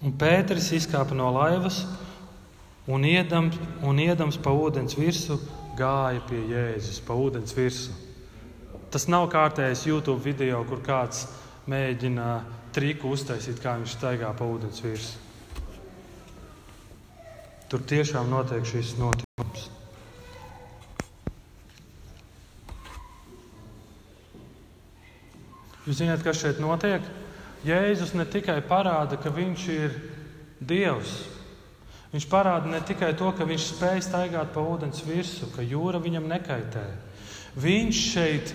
Un 0.06 0.14
Pēters 0.16 0.70
izkāpa 0.78 1.18
no 1.18 1.32
laivas 1.36 1.82
un 2.90 3.04
iedams, 3.06 3.58
un 3.84 4.00
iedams 4.00 4.38
pa 4.40 4.54
ūdens 4.56 4.96
virsmu 4.96 5.40
gāja 5.80 6.22
pie 6.30 6.44
Jēzus, 6.52 7.02
pa 7.06 7.18
ūdens 7.18 7.56
virsmu. 7.58 7.98
Tas 8.94 9.06
nav 9.12 9.28
kārtējs 9.34 9.86
YouTube 9.90 10.22
video, 10.24 10.62
kur 10.70 10.82
kāds 10.86 11.26
mēģina 11.70 12.30
triku 12.74 13.12
uztaisīt, 13.14 13.60
kā 13.62 13.76
viņš 13.80 13.98
staigā 13.98 14.32
pa 14.38 14.48
ūdens 14.50 14.82
virsmu. 14.86 15.28
Tur 17.70 17.84
tiešām 17.86 18.32
notiek 18.32 18.66
šis 18.66 18.96
notikums. 18.98 19.68
Jūs 25.88 26.00
zināt, 26.02 26.24
kas 26.26 26.40
šeit 26.42 26.60
notiek? 26.64 27.04
Jēzus 27.68 28.14
ne 28.16 28.26
tikai 28.28 28.60
parāda, 28.68 29.20
ka 29.20 29.32
viņš 29.36 29.68
ir 29.74 29.96
Dievs. 30.60 31.14
Viņš 32.14 32.26
parāda 32.30 32.72
ne 32.72 32.80
tikai 32.82 33.14
to, 33.18 33.30
ka 33.38 33.46
viņš 33.46 33.68
spēj 33.76 34.02
staigāt 34.08 34.52
pa 34.56 34.64
ūdens 34.66 35.04
virsmu, 35.06 35.52
ka 35.54 35.64
jūra 35.64 36.02
viņam 36.02 36.28
nekaitē. 36.32 36.86
Viņš 37.60 38.04
šeit 38.14 38.54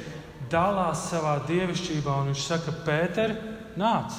dalās 0.50 1.08
savā 1.10 1.36
dievišķībā 1.48 2.20
un 2.20 2.32
viņš 2.32 2.46
saka, 2.48 2.74
Pēter, 2.86 3.36
nāc! 3.78 4.16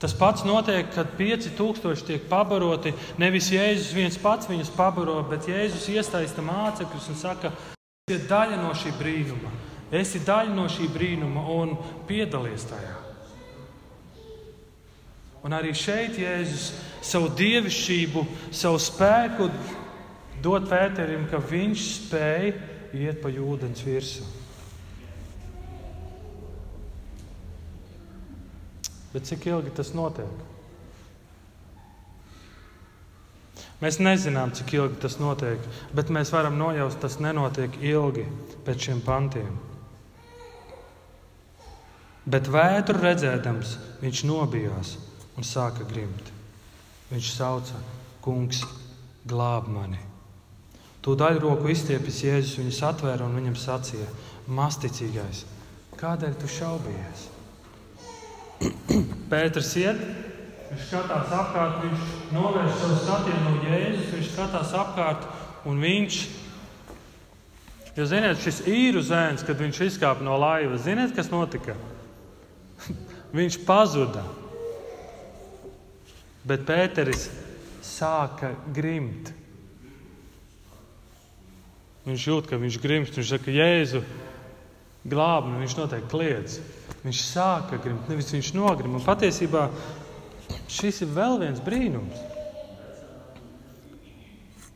Tas 0.00 0.12
pats 0.16 0.42
notiek, 0.44 0.88
kad 0.92 1.14
5000 1.16 2.02
tiek 2.04 2.24
pabaroti. 2.28 2.92
Nevis 3.16 3.46
Jēzus 3.54 3.94
viens 3.96 4.18
pats 4.20 4.50
viņus 4.50 4.72
pabaro, 4.76 5.20
bet 5.30 5.46
Jēzus 5.48 5.86
iesaista 5.92 6.44
mācekļus 6.44 7.06
un 7.12 7.16
saka, 7.16 7.52
ir 8.10 8.26
daļa 8.28 8.58
no 8.60 8.74
šī 8.76 8.92
brīnuma. 8.98 9.52
Esi 9.94 10.22
daļa 10.26 10.54
no 10.56 10.66
šī 10.70 10.88
brīnuma 10.90 11.44
un 11.54 11.74
piedalies 12.08 12.66
tajā. 12.70 12.94
Un 15.44 15.52
arī 15.52 15.74
šeit 15.76 16.16
Jēzus 16.16 16.70
savu 17.04 17.28
dievišķību, 17.36 18.22
savu 18.48 18.78
spēku 18.80 19.50
dod 20.42 20.70
Pēterim, 20.70 21.26
ka 21.28 21.38
viņš 21.38 21.84
spēja 21.98 22.54
iet 22.96 23.20
pa 23.20 23.28
ūdens 23.28 23.84
virsmu. 23.84 24.30
Bet 29.14 29.28
cik 29.28 29.46
ilgi 29.46 29.70
tas 29.76 29.92
notiek? 29.94 30.42
Mēs 33.84 34.00
nezinām, 34.00 34.54
cik 34.56 34.72
ilgi 34.78 34.98
tas 35.02 35.20
notiek, 35.20 35.60
bet 35.94 36.10
mēs 36.14 36.32
varam 36.34 36.56
nojaust, 36.58 36.98
tas 37.02 37.20
nenotiek 37.20 37.76
ilgi 37.84 38.24
pēc 38.64 38.88
šiem 38.88 39.04
pantiem. 39.04 39.52
Bet 42.24 42.48
vētru 42.48 42.96
redzēdams, 43.02 43.76
viņš 44.00 44.24
nobijās 44.28 44.94
un 45.36 45.44
sāka 45.44 45.84
grimt. 45.88 46.30
Viņš 47.10 47.32
sauca: 47.36 47.80
Kungs, 48.24 48.62
glāb 49.28 49.68
mani! 49.68 50.00
Tūdaļ 51.04 51.42
roku 51.42 51.68
izstiepis 51.68 52.22
Jēzus 52.24 52.56
viņus 52.62 52.80
atvēra 52.88 53.26
un 53.28 53.36
viņam 53.36 53.58
sacīja: 53.60 54.08
Masticīgais, 54.48 55.44
Kādēļ 56.00 56.32
tu 56.40 56.48
šaubies? 56.50 57.26
Pēters 59.30 59.70
iet, 59.78 60.00
viņš 60.70 60.86
skatās 60.88 61.30
apkārt, 61.32 61.82
viņš 61.84 62.14
novērš 62.34 62.78
savu 62.80 62.96
skatienu 63.02 63.42
no 63.44 63.68
Jēzus, 63.68 64.10
viņš 64.16 64.30
skatās 64.32 64.72
apkārt 64.80 65.28
un 65.68 65.84
viņš. 65.84 66.22
Jo, 67.94 68.08
ziniet, 68.10 68.40
šis 68.42 68.64
īru 68.66 69.04
zēns, 69.06 69.44
kad 69.46 69.60
viņš 69.60 69.84
izkāpa 69.86 70.24
no 70.26 70.34
laivas, 70.40 70.82
ziniet, 70.88 71.12
kas 71.14 71.30
notika? 71.30 71.76
Viņš 73.34 73.60
pazuda. 73.66 74.22
Bet 76.44 76.66
Pēteris 76.68 77.28
sāka 77.84 78.52
grimt. 78.76 79.32
Viņš 82.04 82.26
jūt, 82.28 82.48
ka 82.50 82.60
viņš 82.60 82.78
grimst. 82.82 83.16
Viņš 83.16 83.32
saka, 83.32 83.54
Jēzu, 83.54 84.02
glāb, 85.08 85.48
un 85.48 85.62
viņš 85.62 85.76
noteikti 85.78 86.12
kliedz. 86.12 86.58
Viņš 87.04 87.22
sāka 87.24 87.80
grimt, 87.80 88.08
nevis 88.12 88.32
viņš 88.34 88.52
nogrim. 88.56 88.96
Un 88.96 89.04
patiesībā 89.04 89.66
šis 90.68 91.02
ir 91.04 91.12
vēl 91.16 91.40
viens 91.40 91.64
brīnums. 91.64 92.20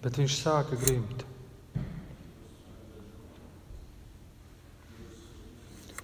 Bet 0.01 0.16
viņš 0.16 0.40
sāka 0.40 0.79
grimt. 0.81 1.25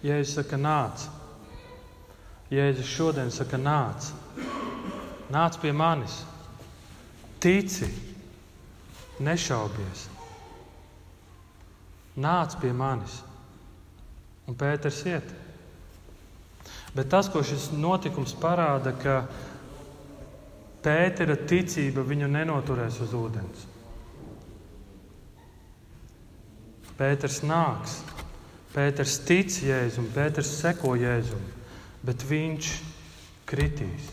Jēzus 0.04 0.36
saka, 0.36 0.60
nāc. 0.60 1.08
Jēzus 2.52 2.90
šodien 2.90 3.30
saka, 3.32 3.58
nāc. 3.60 4.10
Nāc 5.32 5.56
pie 5.62 5.72
manis. 5.72 6.20
Tici, 7.40 7.88
nešaubies. 9.24 10.08
Nāc 12.20 12.58
pie 12.60 12.72
manis. 12.76 13.22
Un 14.48 14.56
Pēters 14.60 15.00
iet. 15.08 15.32
Bet 16.94 17.08
tas, 17.10 17.30
ko 17.32 17.42
šis 17.42 17.70
notikums 17.74 18.36
parāda, 18.38 18.92
ka 19.00 19.24
Pētera 20.84 21.38
ticība 21.48 22.04
viņu 22.04 22.28
nenoturēs 22.28 23.00
uz 23.02 23.14
ūdens. 23.16 23.64
Pēters 26.94 27.40
nāks, 27.42 27.98
Pēters 28.74 29.16
tic 29.26 29.56
Jēzum, 29.64 30.06
Pēters 30.14 30.52
seko 30.60 30.92
Jēzum, 31.00 31.40
bet 32.04 32.26
viņš 32.28 32.74
kritīs. 33.48 34.12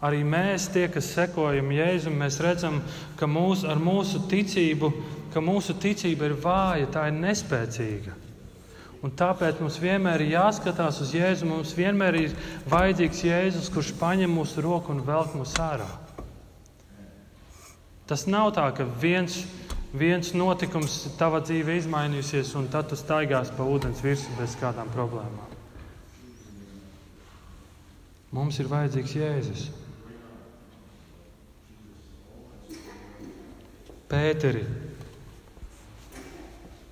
Arī 0.00 0.22
mēs, 0.24 0.70
tie, 0.72 0.86
kas 0.88 1.10
sekojam 1.12 1.72
Jēzum, 1.76 2.14
mēs 2.16 2.38
redzam, 2.40 2.78
ka 3.20 3.28
mūs, 3.28 3.66
ar 3.68 3.80
mūsu 3.82 4.22
ticību 4.30 4.94
ka 5.32 5.42
mūsu 5.42 5.76
ticība 5.78 6.28
ir 6.28 6.36
vāja, 6.42 6.88
tā 6.90 7.06
ir 7.10 7.16
nespēcīga. 7.20 8.16
Un 9.00 9.12
tāpēc 9.16 9.62
mums 9.62 9.78
vienmēr 9.80 10.20
ir 10.20 10.34
jāskatās 10.34 10.98
uz 11.00 11.14
Jēzu. 11.16 11.46
Mums 11.48 11.72
vienmēr 11.76 12.18
ir 12.20 12.34
vajadzīgs 12.68 13.22
Jēzus, 13.24 13.70
kurš 13.72 13.94
paņem 14.00 14.34
mūsu 14.36 14.64
roku 14.66 14.92
un 14.92 15.00
velk 15.06 15.32
mūs 15.38 15.54
ārā. 15.62 15.88
Tas 18.10 18.26
nav 18.28 18.50
tā, 18.58 18.66
ka 18.76 18.84
viens, 19.00 19.38
viens 19.96 20.34
notikums 20.36 20.98
tavā 21.16 21.40
dzīvē 21.46 21.78
izmainīsies, 21.80 22.52
un 22.58 22.68
tad 22.68 22.90
tu 22.90 22.98
staigās 22.98 23.54
pa 23.56 23.64
ūdens 23.64 24.02
virsmu 24.04 24.36
bez 24.42 24.58
kādām 24.60 24.90
problēmām. 24.92 25.49
Mums 28.30 28.60
ir 28.62 28.68
vajadzīgs 28.70 29.14
Jēzus. 29.18 29.64
Pēteri, 34.10 34.62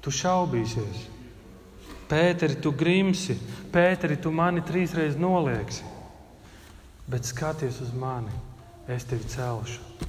tu 0.03 0.11
šaubīsies. 0.15 1.07
Pēteri, 2.09 2.57
tu 2.63 2.73
grimsi, 2.73 3.37
Pēteri, 3.75 4.17
tu 4.23 4.33
mani 4.35 4.63
trīsreiz 4.67 5.19
nolieksi. 5.21 5.87
Bet 7.09 7.27
skaties 7.29 7.81
uz 7.85 7.95
mani, 7.97 8.33
es 8.89 9.07
tevi 9.09 9.27
celšu. 9.29 10.09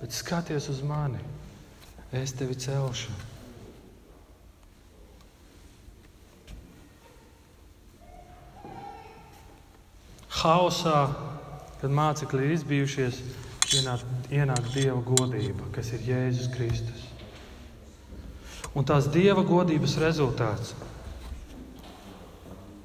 Bet 0.00 0.12
skaties 0.12 0.68
uz 0.72 0.82
mani, 0.84 1.22
es 2.12 2.34
tevi 2.36 2.56
celšu. 2.60 3.14
Hausā, 10.36 11.06
kad 11.80 11.92
mācekļi 11.92 12.44
ir 12.44 12.54
izbijušies, 12.58 13.20
ienāk, 13.78 14.02
ienāk 14.30 14.72
Dieva 14.74 15.00
godība, 15.04 15.70
kas 15.74 15.92
ir 15.96 16.04
Jēzus 16.10 16.50
Kristus. 16.54 17.06
Un 18.76 18.84
tās 18.84 19.06
dieva 19.08 19.40
godības 19.46 19.96
rezultāts 20.02 20.74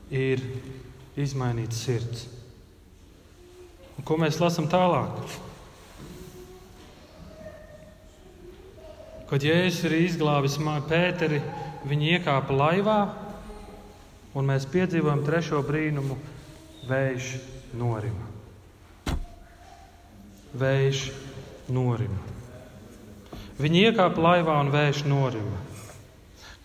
ir 0.07 0.39
izmainīts 1.19 1.81
sirds. 1.83 2.27
Un 3.99 4.07
ko 4.07 4.15
mēs 4.21 4.39
lasām 4.39 4.69
tālāk? 4.71 5.19
Kad 9.27 9.43
Jēzus 9.43 9.83
ir 9.89 9.97
izglābis 9.99 10.55
Pēteri, 10.87 11.41
viņi 11.87 12.15
iekāpa 12.15 12.55
laivā, 12.55 12.99
un 14.35 14.47
mēs 14.47 14.67
piedzīvojam 14.71 15.25
trešo 15.27 15.59
brīnumu- 15.63 16.15
vējš 16.89 17.33
norima. 17.77 18.29
Vējš 20.57 21.03
norima. 21.71 22.29
Viņi 23.61 23.85
iekāpa 23.89 24.23
laivā 24.25 24.57
un 24.63 24.71
vējš 24.73 25.05
norima 25.07 25.59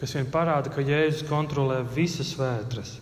kas 0.01 0.13
vien 0.17 0.29
parāda, 0.29 0.71
ka 0.73 0.85
Jēzus 0.85 1.25
kontrolē 1.29 1.81
visas 1.95 2.35
vētras. 2.37 2.97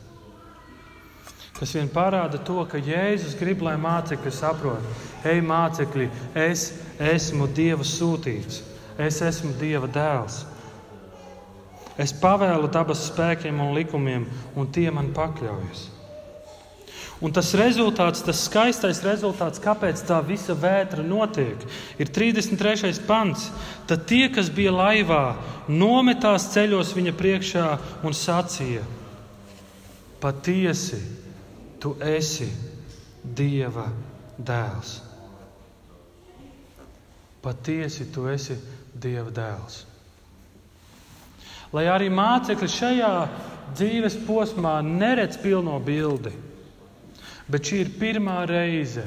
Kas 1.54 1.74
vien 1.76 1.88
parāda 1.90 2.40
to, 2.42 2.58
ka 2.70 2.78
Jēzus 2.82 3.36
grib, 3.38 3.62
lai 3.62 3.76
mācekļi 3.78 4.32
saprot, 4.34 4.86
ej, 5.26 5.42
mācekļi, 5.46 6.08
es 6.46 6.68
esmu 6.98 7.46
Dieva 7.54 7.86
sūtīts, 7.86 8.62
es 8.98 9.20
esmu 9.22 9.54
Dieva 9.60 9.90
dēls. 9.90 10.42
Es 11.98 12.10
pavēlu 12.18 12.70
dabas 12.74 13.04
spēkiem 13.06 13.60
un 13.62 13.74
likumiem, 13.76 14.26
un 14.58 14.70
tie 14.74 14.88
man 14.90 15.12
pakļaujas. 15.14 15.93
Un 17.22 17.30
tas 17.30 17.52
rezultāts, 17.54 18.24
tas 18.26 18.40
skaistais 18.48 18.98
rezultāts, 19.06 19.62
kāpēc 19.62 20.00
tā 20.08 20.18
visa 20.26 20.56
vētra 20.58 21.04
notiek, 21.06 21.60
ir 22.00 22.10
33. 22.10 22.90
pants. 23.06 23.50
Tad 23.86 24.08
tie, 24.10 24.26
kas 24.34 24.50
bija 24.50 24.72
laivā, 24.74 25.36
nometās 25.70 26.48
ceļos 26.54 26.90
viņa 26.96 27.14
priekšā 27.14 27.66
un 28.02 28.16
sacīja: 28.18 28.82
Patiesi, 30.20 30.98
tu 31.78 31.94
esi 32.02 32.48
Dieva 33.24 33.86
dēls. 34.36 34.98
Patiesi, 37.44 38.08
tu 38.12 38.26
esi 38.28 38.56
Dieva 38.92 39.30
dēls. 39.32 39.84
Lai 41.74 41.86
arī 41.90 42.10
mācekļi 42.12 42.68
šajā 42.70 43.12
dzīves 43.74 44.18
posmā 44.26 44.74
neredz 44.84 45.38
pilno 45.42 45.78
bildi 45.82 46.34
Bet 47.44 47.68
šī 47.68 47.82
ir 47.84 47.94
pirmā 48.00 48.40
reize, 48.48 49.04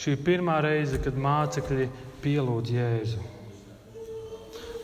šī 0.00 0.16
ir 0.16 0.24
pirmā 0.24 0.58
reize 0.64 0.98
kad 1.00 1.16
mācekļi 1.16 1.86
pielūdz 2.20 2.72
Jēzu. 2.74 3.20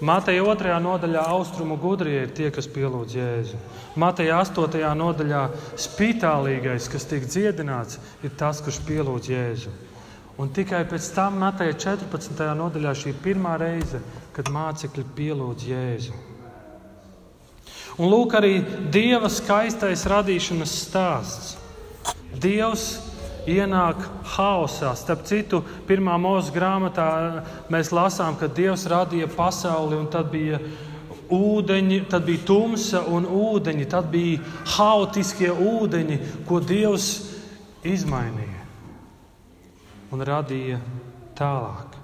Mateja 0.00 0.44
2. 0.44 0.76
nodaļā 0.84 1.22
austrumu 1.32 1.78
gudrie 1.80 2.18
ir 2.26 2.32
tie, 2.36 2.50
kas 2.52 2.68
pielūdz 2.68 3.16
Jēzu. 3.16 3.60
Mateja 3.96 4.42
8. 4.44 4.76
nodaļā 4.96 5.42
spitālīgais, 5.80 6.88
kas 6.92 7.08
tiek 7.08 7.24
dziedināts, 7.24 7.96
ir 8.24 8.32
tas, 8.36 8.60
kurš 8.64 8.82
pielūdz 8.88 9.30
Jēzu. 9.32 9.72
Un 10.36 10.52
tikai 10.52 10.82
pēc 10.84 11.08
tam 11.16 11.38
Mateja 11.40 11.72
14. 11.96 12.44
nodaļā 12.60 12.92
šī 12.92 13.14
ir 13.14 13.20
pirmā 13.24 13.54
reize, 13.60 14.02
kad 14.36 14.52
mācekļi 14.52 15.04
pielūdz 15.16 15.68
Jēzu. 15.72 16.16
Un 17.96 18.12
lūk, 18.12 18.36
arī 18.36 18.58
Dieva 18.92 19.32
skaistais 19.32 20.04
radīšanas 20.12 20.76
stāsts. 20.82 21.55
Dievs 22.34 22.86
ienāk 23.46 24.02
haosā. 24.34 24.92
Starp 24.98 25.24
citu, 25.26 25.62
pirmā 25.86 26.16
mūža 26.20 26.52
grāmatā 26.54 27.08
mēs 27.72 27.92
lasām, 27.94 28.36
ka 28.38 28.50
Dievs 28.50 28.86
radīja 28.90 29.30
pasauli 29.30 29.96
un 30.00 30.10
tad 30.10 30.30
bija 30.32 30.60
ūdeņi, 31.32 32.00
tad 32.10 32.26
bija 32.26 32.44
tumsa 32.46 33.04
un 33.10 33.26
ūdeņi, 33.26 33.86
tad 33.90 34.10
bija 34.10 34.42
haotiskie 34.76 35.50
ūdeņi, 35.50 36.18
ko 36.46 36.60
Dievs 36.60 37.10
izmainīja 37.86 38.66
un 40.14 40.22
radīja 40.26 40.80
tālāk. 41.38 41.94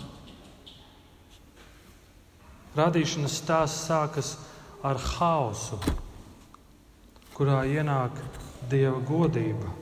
Radīšanas 2.78 3.34
stāsts 3.42 3.84
sākas 3.90 4.32
ar 4.86 4.98
haosu, 5.18 5.76
kurā 7.36 7.62
ienāk 7.68 8.16
Dieva 8.70 9.02
godība 9.04 9.81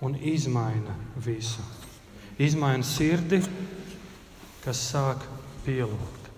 un 0.00 0.16
izmaina 0.20 0.94
visu. 1.16 1.62
Izmaina 2.38 2.84
sirdi, 2.84 3.40
kas 4.64 4.82
sāk 4.90 5.24
pielūgt. 5.64 6.30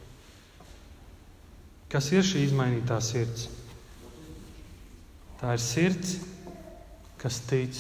Kas 1.89 2.11
ir 2.13 2.27
šī 2.27 2.45
izmainītā 2.47 3.01
sirds? 3.03 3.49
Tā 5.41 5.55
ir 5.57 5.63
sirds, 5.63 6.19
kas 7.19 7.41
tic, 7.49 7.77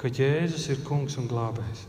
ka 0.00 0.10
Jēzus 0.10 0.68
ir 0.72 0.82
kungs 0.86 1.18
un 1.20 1.28
glābējs. 1.30 1.86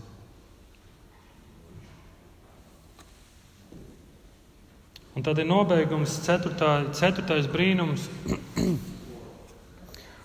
Un 5.14 5.26
tad 5.26 5.38
ir 5.38 5.46
nobeigums, 5.46 6.16
ceturtā, 6.26 6.72
ceturtais 6.98 7.46
brīnums, 7.50 8.08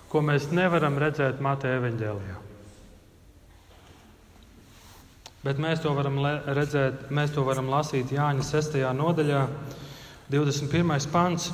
ko 0.09 0.23
mēs 0.25 0.51
nevaram 0.55 0.97
redzēt 1.01 1.41
Mateja 1.45 1.79
evaņģēlijā. 1.83 2.37
Bet 5.45 5.61
mēs 5.63 5.81
to 5.85 5.93
varam 5.95 6.19
redzēt, 6.51 7.09
mēs 7.15 7.31
to 7.37 7.45
varam 7.47 7.69
lasīt 7.71 8.11
Jāņa 8.13 8.43
6. 8.45 8.81
nodaļā, 8.99 9.45
21. 10.33 11.07
pants. 11.13 11.53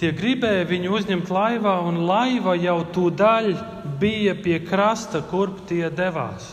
Tie 0.00 0.10
gribēja 0.12 0.66
viņu 0.66 0.90
uzņemt 0.96 1.30
laivā, 1.30 1.76
un 1.86 2.02
laiva 2.08 2.56
jau 2.58 2.80
tūdaļ 2.96 3.52
bija 4.00 4.34
pie 4.34 4.58
krasta, 4.66 5.22
kurp 5.30 5.62
tie 5.70 5.86
devās. 5.94 6.50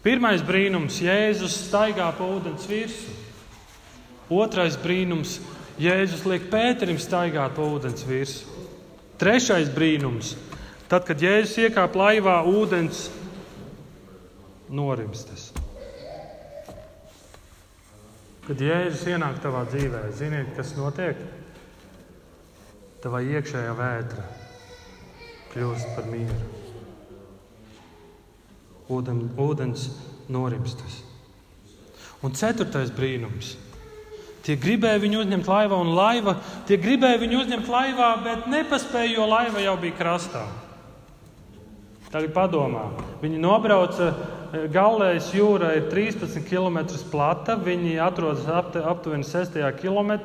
Pirmais 0.00 0.40
brīnums- 0.46 1.02
Jēzus 1.08 1.58
staigā 1.66 2.06
pa 2.16 2.24
ūdens 2.24 2.68
virsmu. 2.70 3.18
Otrais 4.30 4.78
brīnums- 4.78 5.40
Jēzus 5.88 6.24
liek 6.24 6.46
Pēterim 6.52 6.96
staigāt 7.02 7.58
pa 7.58 7.66
ūdens 7.66 8.06
virsmu. 8.06 8.59
Trešais 9.20 9.68
brīnums- 9.68 10.32
tad, 10.88 11.04
kad 11.04 11.20
Jēzus 11.20 11.58
iekāp 11.66 11.92
laivā, 11.92 12.38
ūdens 12.48 13.10
norimstas. 14.72 15.50
Kad 18.46 18.64
Jēzus 18.64 19.04
ienāk 19.12 19.42
tavā 19.44 19.66
dzīvē, 19.68 20.00
ziniet, 20.16 20.54
kas 20.56 20.72
notiek? 20.78 21.20
Tavā 23.04 23.20
iekšējā 23.20 23.76
vētra 23.76 24.24
kļūst 25.52 25.94
par 25.98 26.08
mieru. 26.08 26.40
Ūden, 28.88 29.26
ūdens 29.36 29.90
norimstas. 30.32 31.02
Un 32.24 32.32
ceturtais 32.32 32.88
brīnums 32.88 33.58
Tie 34.40 34.56
gribēja 34.56 35.00
viņu 35.02 35.20
uzņemt 35.20 35.48
laivā, 35.50 35.76
un 35.84 35.92
laiva, 35.92 36.38
tie 36.68 36.78
gribēja 36.80 37.20
viņu 37.20 37.42
uzņemt 37.42 37.68
laivā, 37.68 38.10
bet 38.24 38.46
nepaspēja, 38.48 39.12
jo 39.18 39.26
laiva 39.28 39.60
jau 39.60 39.76
bija 39.82 39.98
krastā. 39.98 40.46
Tagad 42.10 42.32
padomā, 42.34 42.86
viņi 43.20 43.38
nobrauca 43.38 44.08
eh, 44.08 44.64
Galējas 44.72 45.28
jūra, 45.36 45.74
ir 45.78 45.90
13 45.92 46.40
km 46.48 46.80
plata. 47.12 47.54
Viņi 47.60 48.00
atrodas 48.02 48.48
aptuveni 48.50 49.28
6 49.28 49.60
km 49.78 50.16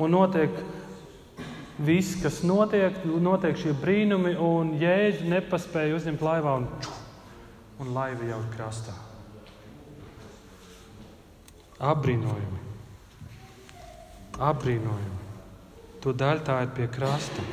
un 0.00 0.14
notiek 0.14 0.62
viss, 1.84 2.16
kas 2.22 2.40
notiek, 2.46 3.02
notiek 3.04 3.58
šie 3.58 3.74
brīnumi, 3.82 4.32
un 4.38 4.72
jēži 4.80 5.28
nepaspēja 5.28 5.98
uzņemt 5.98 6.24
laivā, 6.24 6.56
un, 6.62 6.66
un 7.82 7.94
laiva 7.98 8.30
jau 8.30 8.40
ir 8.40 8.50
krastā. 8.56 8.96
Apbrīnojami 11.80 12.69
apbrīnojami. 14.40 15.18
To 16.00 16.14
daļa 16.16 16.44
tā 16.46 16.56
ir 16.64 16.72
pie 16.76 16.88
krasta. 16.88 17.44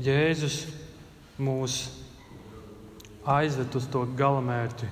Jēzus 0.00 0.64
mūs 1.40 1.80
aizved 3.28 3.74
uz 3.76 3.86
to 3.92 4.02
galamērķi, 4.16 4.88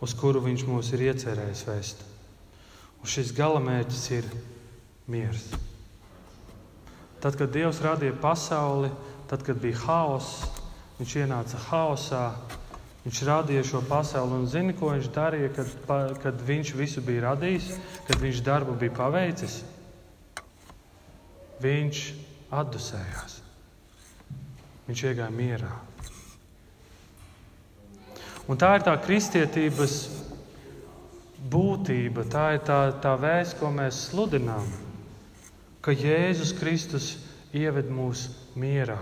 uz 0.00 0.14
kuru 0.16 0.42
viņš 0.44 0.64
mūs 0.66 0.92
ir 0.96 1.10
iecerējis 1.10 1.66
vest. 1.68 2.06
Un 3.00 3.08
šis 3.08 3.34
galamērķis 3.36 4.06
ir 4.16 4.30
miers. 5.10 5.46
Tad, 7.20 7.36
kad 7.36 7.52
Dievs 7.52 7.82
radīja 7.84 8.16
pasauli, 8.20 8.88
tad, 9.28 9.44
kad 9.44 9.60
bija 9.60 9.76
haoss, 9.84 10.46
viņš 10.98 11.16
ienāca 11.20 11.60
haosā, 11.68 12.24
Viņš 13.00 13.20
radīja 13.24 13.64
šo 13.64 13.80
pasauli 13.88 14.36
un 14.36 14.48
zina, 14.50 14.74
ko 14.76 14.90
viņš 14.92 15.06
darīja, 15.14 15.50
kad, 15.56 16.16
kad 16.20 16.42
viņš 16.44 16.72
visu 16.76 17.00
bija 17.04 17.30
radījis, 17.30 17.70
kad 18.08 18.20
viņš 18.20 18.42
darbu 18.44 18.74
bija 18.80 18.92
paveicis. 18.98 19.62
Viņš 21.64 22.02
atdusējās. 22.60 23.38
Viņš 24.88 25.04
iegāja 25.08 25.32
mierā. 25.32 25.72
Un 28.50 28.58
tā 28.60 28.74
ir 28.76 28.84
tā 28.84 28.96
kristietības 29.00 29.96
būtība, 31.48 32.26
tā 32.28 32.46
ir 32.56 32.64
tā, 32.66 32.80
tā 33.00 33.14
vēsts, 33.20 33.56
ko 33.60 33.70
mēs 33.72 34.04
sludinām, 34.10 34.66
ka 35.80 35.94
Jēzus 35.94 36.52
Kristus 36.58 37.14
ieved 37.56 37.88
mūs 37.94 38.26
mierā. 38.58 38.98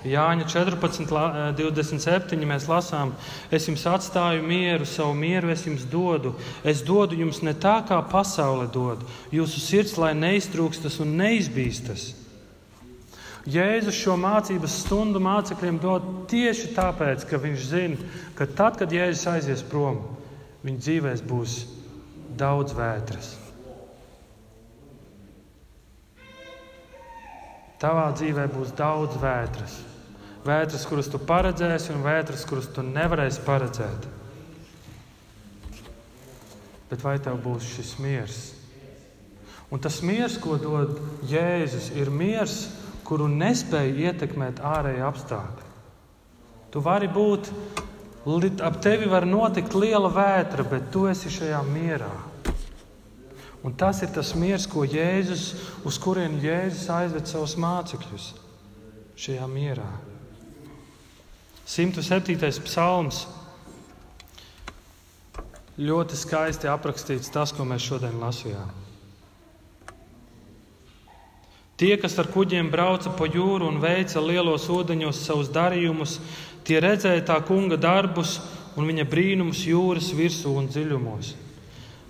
Jāņa 0.00 0.46
14, 0.48 1.10
27. 1.58 2.32
Eh, 2.32 2.46
mēs 2.48 2.64
lasām, 2.70 3.12
es 3.52 3.66
jums 3.68 3.82
atstāju 3.84 4.40
mieru, 4.40 4.86
savu 4.88 5.12
mieru 5.12 5.50
es 5.52 5.66
jums 5.66 5.84
dodu. 5.84 6.32
Es 6.64 6.80
dodu 6.80 7.18
jums 7.18 7.42
ne 7.44 7.52
tā, 7.52 7.82
kā 7.84 8.00
pasaule 8.08 8.64
dod. 8.72 9.04
Jūsu 9.28 9.60
sirds 9.60 9.98
lai 10.00 10.14
neiztrūkstas 10.16 10.96
un 11.04 11.18
neizbīstas. 11.20 12.14
Jēzus 13.44 13.96
šo 13.96 14.16
mācības 14.20 14.78
stundu 14.86 15.20
mācekļiem 15.20 15.76
dod 15.80 16.08
tieši 16.32 16.72
tāpēc, 16.76 17.28
ka 17.28 17.40
viņš 17.40 17.68
zina, 17.68 18.08
ka 18.36 18.48
tad, 18.48 18.80
kad 18.80 18.92
Jēzus 18.92 19.26
aizies 19.34 19.64
prom, 19.68 20.00
viņa 20.64 20.80
dzīvēs 20.80 21.24
būs 21.28 21.58
daudz 22.40 22.72
vētras. 22.76 23.36
Tavā 27.80 28.10
dzīvē 28.16 28.48
būs 28.52 28.74
daudz 28.76 29.16
vētras 29.20 29.89
vētras, 30.46 30.86
kuras 30.88 31.10
tu 31.10 31.20
paredzēsi, 31.22 31.92
un 31.94 32.04
vētras, 32.04 32.46
kuras 32.48 32.70
tu 32.74 32.84
nevarēsi 32.86 33.44
paredzēt. 33.46 34.08
Bet 36.90 37.04
vai 37.06 37.18
tev 37.22 37.38
būs 37.44 37.68
šis 37.76 37.94
miers? 38.02 38.38
Un 39.70 39.78
tas 39.78 40.00
miers, 40.02 40.34
ko 40.42 40.56
dod 40.58 40.96
Jēzus, 41.30 41.92
ir 41.94 42.10
miers, 42.10 42.64
kuru 43.06 43.28
nespēja 43.30 44.10
ietekmēt 44.10 44.62
ārēji 44.66 45.04
apstākļi. 45.06 45.68
Tu 46.70 46.82
vari 46.82 47.06
būt, 47.10 47.50
ap 48.62 48.80
tevi 48.82 49.06
var 49.10 49.26
notikt 49.26 49.74
liela 49.74 50.10
vētra, 50.10 50.66
bet 50.66 50.90
tu 50.94 51.06
esi 51.10 51.30
šajā 51.30 51.62
mierā. 51.66 52.10
Un 53.66 53.74
tas 53.76 54.00
ir 54.02 54.10
tas 54.14 54.32
miers, 54.38 54.66
ko 54.70 54.86
Jēzus, 54.88 55.50
uz 55.86 55.98
kurien 56.00 56.38
Jēzus 56.42 56.86
aizved 56.94 57.28
savus 57.28 57.58
mācekļus 57.60 58.30
šajā 59.20 59.50
mierā. 59.50 59.90
107. 61.70 62.34
psalms. 62.66 63.28
Ļoti 65.78 66.16
skaisti 66.18 66.66
aprakstīts 66.68 67.30
tas, 67.30 67.52
ko 67.54 67.62
mēs 67.64 67.84
šodien 67.86 68.16
lasījām. 68.18 68.72
Tie, 71.80 71.94
kas 71.96 72.18
ar 72.20 72.26
kuģiem 72.34 72.72
brauca 72.72 73.14
pa 73.16 73.28
jūru 73.30 73.70
un 73.70 73.78
veica 73.80 74.20
lielos 74.20 74.66
ūdeņos 74.68 75.22
savus 75.22 75.48
darījumus, 75.54 76.18
tie 76.66 76.82
redzēja 76.82 77.22
tā 77.30 77.38
kunga 77.46 77.78
darbus 77.80 78.40
un 78.74 78.90
viņa 78.90 79.06
brīnumus 79.08 79.62
jūras 79.70 80.10
virsū 80.12 80.58
un 80.58 80.68
dziļumos. 80.68 81.32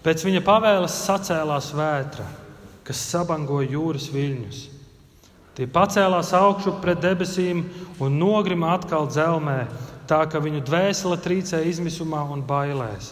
Pēc 0.00 0.24
viņa 0.24 0.40
pavēles 0.42 0.98
sacēlās 1.04 1.70
vētra, 1.76 2.26
kas 2.88 3.06
sabangoja 3.12 3.68
jūras 3.76 4.08
viļņus. 4.11 4.66
Tie 5.61 5.66
pacēlās 5.68 6.30
augšu 6.32 6.78
pret 6.80 7.02
debesīm 7.04 7.58
un 8.00 8.14
nogrima 8.16 8.70
atkal 8.72 9.04
dzelmē, 9.12 9.66
tā 10.08 10.22
ka 10.32 10.40
viņu 10.40 10.62
dvēsele 10.64 11.18
trīcē 11.20 11.61
izmisumā 11.68 12.22
un 12.32 12.40
bailēs. 12.48 13.11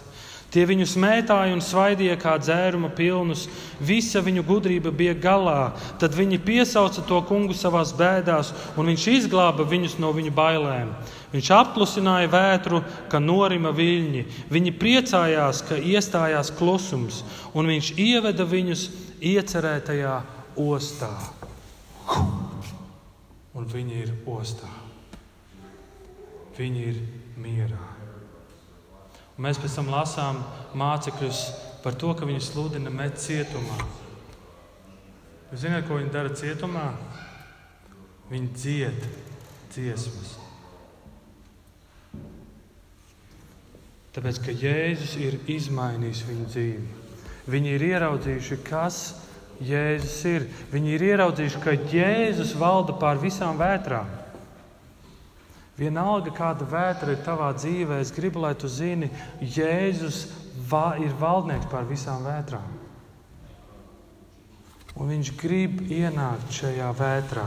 Tie 0.48 0.64
viņu 0.64 0.86
smētāja 0.88 1.52
un 1.52 1.60
svaidīja 1.60 2.16
kā 2.16 2.38
dzēruma 2.40 2.88
pilnus, 2.96 3.42
visa 3.84 4.24
viņu 4.24 4.46
gudrība 4.48 4.88
bija 4.88 5.12
galā. 5.12 5.74
Tad 6.00 6.16
viņi 6.16 6.40
piesauca 6.40 7.04
to 7.04 7.20
kungu 7.28 7.52
savā 7.52 7.84
bēdās, 7.84 8.54
un 8.80 8.88
viņš 8.94 9.04
izglāba 9.18 9.68
viņus 9.68 9.98
no 10.00 10.16
viņu 10.16 10.32
bailēm. 10.32 10.96
Viņš 11.36 11.50
apklusināja 11.52 12.32
vētru, 12.32 12.80
ka 13.12 13.20
norima 13.20 13.76
viļņi. 13.76 14.24
Viņi 14.48 14.78
priecājās, 14.80 15.60
ka 15.68 15.76
iestājās 15.76 16.56
klusums, 16.56 17.26
un 17.52 17.68
viņš 17.68 17.92
ieveda 18.00 18.48
viņus 18.48 18.88
iecerētajā 19.36 20.22
ostā 20.56 21.12
un 23.58 23.66
viņi 23.66 24.02
ir 24.04 24.12
ostā. 24.30 24.68
Viņi 26.58 26.84
ir 26.90 27.00
mierā. 27.42 27.84
Un 29.34 29.46
mēs 29.46 29.58
pēc 29.62 29.78
tam 29.78 29.90
lasām 29.92 30.40
mācekļus 30.78 31.42
par 31.82 31.98
to, 31.98 32.12
ka 32.14 32.26
viņi 32.26 32.42
sludina 32.42 32.90
met 32.90 33.18
cietumā. 33.22 33.78
Jūs 35.50 35.62
zināt, 35.62 35.86
ko 35.88 35.98
viņi 35.98 36.12
dara 36.14 36.34
cietumā? 36.36 36.88
Viņi 38.28 38.50
dzied 38.54 39.06
dziesmas. 39.72 40.34
Tāpēc, 44.16 44.40
ka 44.42 44.52
Jēzus 44.52 45.14
ir 45.22 45.38
izmainījis 45.50 46.24
viņu 46.26 46.48
dzīvi. 46.50 47.06
Viņi 47.48 47.74
ir 47.76 47.84
ieraudzījuši, 47.92 48.58
kas 48.66 49.00
Jēzus 49.64 50.18
ir. 50.30 50.46
Viņi 50.70 50.94
ir 50.94 51.04
ieraudzījuši, 51.12 51.60
ka 51.64 51.74
Jēzus 51.92 52.54
valda 52.58 52.94
pār 52.98 53.18
visām 53.22 53.58
vētrām. 53.58 54.10
Vienalga, 55.78 56.32
kāda 56.34 56.66
vētra 56.66 57.14
ir 57.14 57.22
tavā 57.22 57.52
dzīvē, 57.54 58.00
es 58.02 58.10
gribu, 58.14 58.42
lai 58.42 58.54
tu 58.58 58.70
zini, 58.70 59.10
Jēzus 59.38 60.24
va 60.70 60.96
ir 60.98 61.14
valdnieks 61.20 61.70
pār 61.70 61.86
visām 61.86 62.26
vētrām. 62.26 62.66
Un 64.98 65.12
viņš 65.14 65.30
grib 65.38 65.84
ienākt 65.86 66.50
šajā 66.58 66.88
vētrā. 66.98 67.46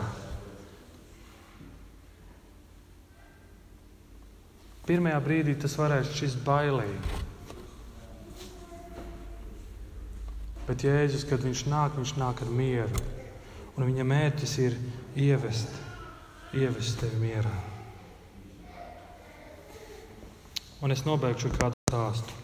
Pirmajā 4.88 5.20
brīdī 5.24 5.58
tas 5.60 5.76
varēs 5.80 6.16
šķist 6.16 6.40
bailīgi. 6.48 7.20
Bet 10.68 10.86
Jēzus, 10.86 11.26
kad 11.30 11.44
viņš 11.44 11.66
nāk, 11.72 11.98
viņš 11.98 12.14
nāk 12.22 12.44
ar 12.46 12.52
mieru. 12.54 13.04
Un 13.78 13.88
viņa 13.88 14.06
mērķis 14.08 14.56
ir 14.62 14.78
ievest, 15.18 15.72
ievest 16.54 17.00
tevi 17.02 17.20
mierā. 17.22 17.54
Un 20.82 20.94
es 20.94 21.06
nobeigšu 21.06 21.52
kādu 21.56 21.78
stāstu. 21.90 22.40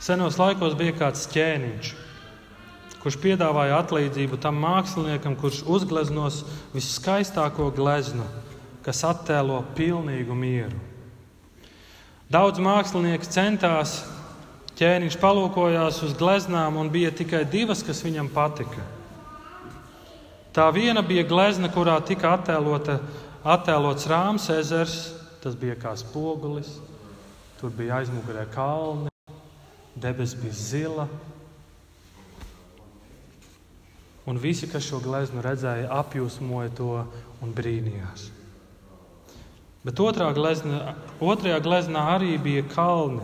Senos 0.00 0.38
laikos 0.38 0.76
bija 0.78 0.94
kāds 0.96 1.26
ķēniņš, 1.32 1.92
kurš 3.02 3.20
piedāvāja 3.22 3.80
atlīdzību 3.82 4.38
tam 4.42 4.60
māksliniekam, 4.62 5.34
kurš 5.40 5.64
uzgleznos 5.66 6.44
viskaistāko 6.74 7.72
gleznu 7.74 8.26
kas 8.86 9.02
attēlo 9.02 9.64
pilnīgu 9.74 10.34
mieru. 10.38 10.78
Daudz 12.30 12.60
mākslinieki 12.62 13.26
centās, 13.34 13.98
ķēniņš 14.76 15.16
palūkojās 15.20 16.02
uz 16.04 16.12
gleznām, 16.18 16.76
un 16.76 16.90
bija 16.92 17.12
tikai 17.14 17.46
divas, 17.48 17.80
kas 17.84 18.02
viņam 18.04 18.28
patika. 18.32 18.84
Tā 20.56 20.66
viena 20.72 21.02
bija 21.04 21.24
glezna, 21.28 21.70
kurā 21.72 21.96
tika 22.04 22.34
attēlota, 22.36 22.98
attēlots 23.44 24.08
Rāmas 24.08 24.48
ezers, 24.52 24.96
tas 25.42 25.56
bija 25.56 25.76
kā 25.80 25.92
spogulis, 25.96 26.78
tur 27.60 27.72
bija 27.76 28.00
aizmugurē 28.00 28.46
kalni, 28.52 29.12
debesis 29.96 30.36
bija 30.40 30.56
zila. 30.60 31.08
Un 34.26 34.40
visi, 34.42 34.66
kas 34.68 34.84
šo 34.88 34.98
gleznu 35.04 35.44
redzēja, 35.44 35.90
apjūsmoja 36.02 36.72
to 36.76 36.92
un 37.44 37.52
brīnījās. 37.54 38.30
Bet 39.86 40.00
otrā 40.02 40.32
glezna, 40.34 40.96
otrajā 41.22 41.60
gleznā 41.62 42.08
arī 42.16 42.32
bija 42.42 42.64
kalni, 42.72 43.22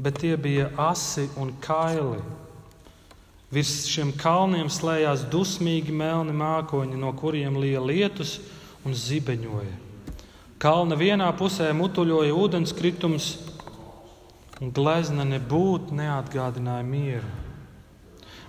bet 0.00 0.20
tie 0.22 0.36
bija 0.40 0.70
asi 0.80 1.28
un 1.36 1.52
kaili. 1.60 2.20
Virs 3.50 3.84
šiem 3.90 4.14
kalniem 4.16 4.70
slēdzās 4.70 5.26
dusmīgi 5.28 5.92
melni 5.92 6.32
mākoņi, 6.38 6.96
no 6.96 7.10
kuriem 7.18 7.58
lija 7.60 7.82
lietus 7.82 8.38
un 8.86 8.94
zibeņoja. 8.96 9.76
Kalna 10.60 10.96
vienā 10.96 11.28
pusē 11.36 11.70
mutuļoja 11.76 12.36
ūdenskritums, 12.36 13.30
un 14.60 14.72
glezna 14.76 15.24
nebūtu 15.24 15.96
neatgādināja 15.96 16.84
mieru. 16.86 17.30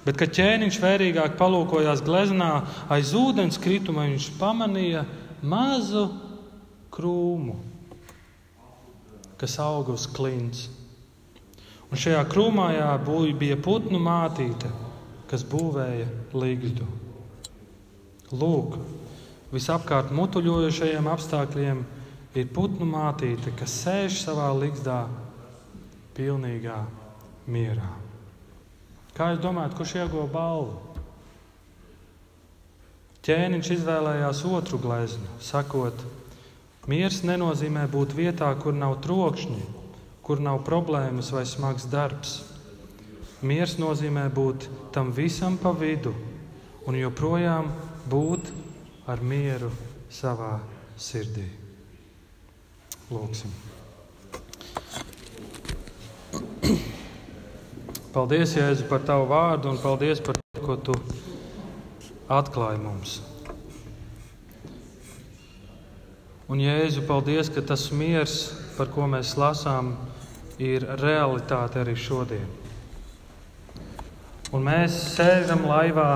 Bet, 0.05 0.17
kad 0.17 0.33
ķēniņš 0.33 0.79
vērīgāk 0.81 1.37
palūkojās 1.39 2.01
gleznā, 2.05 2.51
aiz 2.91 3.13
ūdenskrituma 3.17 4.07
viņš 4.09 4.31
pamanīja 4.39 5.05
mazu 5.41 6.07
krūmu, 6.93 7.59
kas 9.41 9.57
auga 9.61 9.93
uz 9.93 10.07
klints. 10.09 10.67
Un 11.91 11.99
šajā 11.99 12.21
krūmā 12.31 12.69
bija 13.37 13.57
putnu 13.59 13.99
mātīte, 13.99 14.69
kas 15.27 15.43
būvēja 15.43 16.07
līgstu. 16.31 16.87
Lūk, 18.31 18.77
visapkārt 19.51 20.13
mutuļojošajiem 20.15 21.09
apstākļiem 21.11 21.81
ir 22.39 22.47
putnu 22.55 22.87
mātīte, 22.87 23.51
kas 23.59 23.75
sēž 23.83 24.21
savā 24.23 24.47
līgstā, 24.55 25.01
pilnīgā 26.15 26.79
mierā. 27.51 27.91
Kā 29.17 29.33
jūs 29.33 29.43
domājat, 29.43 29.75
kurš 29.75 29.97
ieguva 29.99 30.29
balvu? 30.31 30.79
Ķēniņš 33.27 33.75
izvēlējās 33.75 34.45
otru 34.47 34.79
gleznu, 34.81 35.27
sakot, 35.43 35.99
Miers 36.89 37.19
nenozīmē 37.21 37.83
būt 37.93 38.15
vietā, 38.17 38.47
kur 38.57 38.73
nav 38.73 38.95
trokšņi, 39.05 39.59
kur 40.25 40.41
nav 40.41 40.61
problēmas 40.65 41.31
vai 41.33 41.45
smags 41.49 41.87
darbs. 41.89 42.41
Miers 43.41 43.77
nozīmē 43.81 44.27
būt 44.29 44.67
tam 44.93 45.09
visam 45.15 45.57
pa 45.57 45.73
vidu 45.73 46.13
un 46.85 46.97
joprojām 46.97 47.71
būt 48.09 48.51
ar 49.09 49.21
mieru 49.25 49.71
savā 50.13 50.59
sirdī. 50.97 51.47
Lūksim. 53.11 53.51
Paldies, 58.11 58.53
Jēzu, 58.59 58.85
par 58.91 59.01
tavu 59.07 59.25
vārdu 59.31 59.71
un 59.71 59.81
paldies 59.81 60.21
par 60.23 60.37
to, 60.37 60.61
ko 60.61 60.75
tu 60.75 60.95
atklāji 62.31 62.79
mums. 62.83 63.17
Un, 66.51 66.59
Jēzu, 66.59 67.05
paldies, 67.07 67.49
ka 67.49 67.63
tas 67.63 67.87
miers, 67.95 68.51
par 68.75 68.91
ko 68.91 69.07
mēs 69.07 69.37
lasām, 69.39 69.93
ir 69.95 70.10
realitāte 71.01 71.81
arī 71.81 71.95
šodien. 71.97 72.47
Un 74.51 74.65
mēs 74.67 74.97
sēžam 75.15 75.63
laivā 75.65 76.09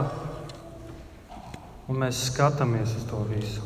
un 1.88 2.02
mēs 2.02 2.26
skatāmies 2.30 2.96
uz 2.98 3.06
to 3.10 3.22
visu. 3.30 3.64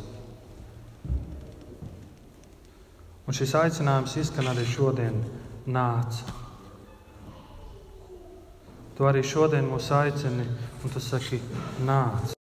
Un 3.30 3.36
šis 3.38 3.54
aicinājums 3.60 4.16
izskan 4.18 4.50
arī 4.50 4.66
šodien. 4.66 5.20
Nāc! 5.70 6.24
Tu 8.98 9.06
arī 9.06 9.22
šodien 9.24 9.68
mūs 9.70 9.92
aicini, 9.96 10.48
un 10.84 10.94
tu 10.94 11.02
saki, 11.04 11.38
nāc! 11.86 12.34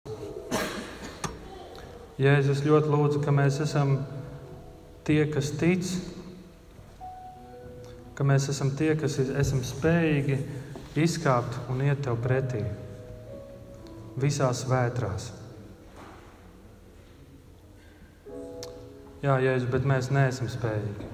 Jēzus 2.19 2.65
ļoti 2.67 2.91
lūdzu, 2.91 3.21
ka 3.23 3.35
mēs 3.35 3.61
esam 3.63 3.99
tie, 5.07 5.21
kas 5.31 5.53
tic, 5.61 5.85
ka 8.19 8.25
mēs 8.27 8.49
esam 8.51 8.73
tie, 8.75 8.97
kas 8.99 9.15
esam 9.23 9.61
spējīgi 9.63 10.41
izkāpt 10.99 11.71
un 11.71 11.85
iet 11.87 12.01
tev 12.03 12.19
pretī 12.19 12.65
visās 14.19 14.65
vētrās. 14.67 15.29
Jā, 19.23 19.37
Jēzus, 19.43 19.71
bet 19.71 19.87
mēs 19.87 20.11
neesam 20.15 20.51
spējīgi. 20.51 21.07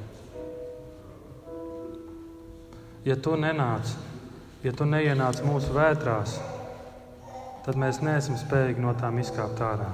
Ja 3.04 3.16
tu 3.20 3.36
nenāc, 3.36 3.92
ja 4.64 4.72
tu 4.72 4.88
neienāc 4.88 5.42
mūsu 5.44 5.76
vētrās, 5.76 6.38
tad 7.64 7.80
mēs 7.80 8.00
neesam 8.04 8.40
spējīgi 8.40 8.80
no 8.80 8.96
tām 8.96 9.20
izkāpt 9.20 9.60
ārā. 9.60 9.90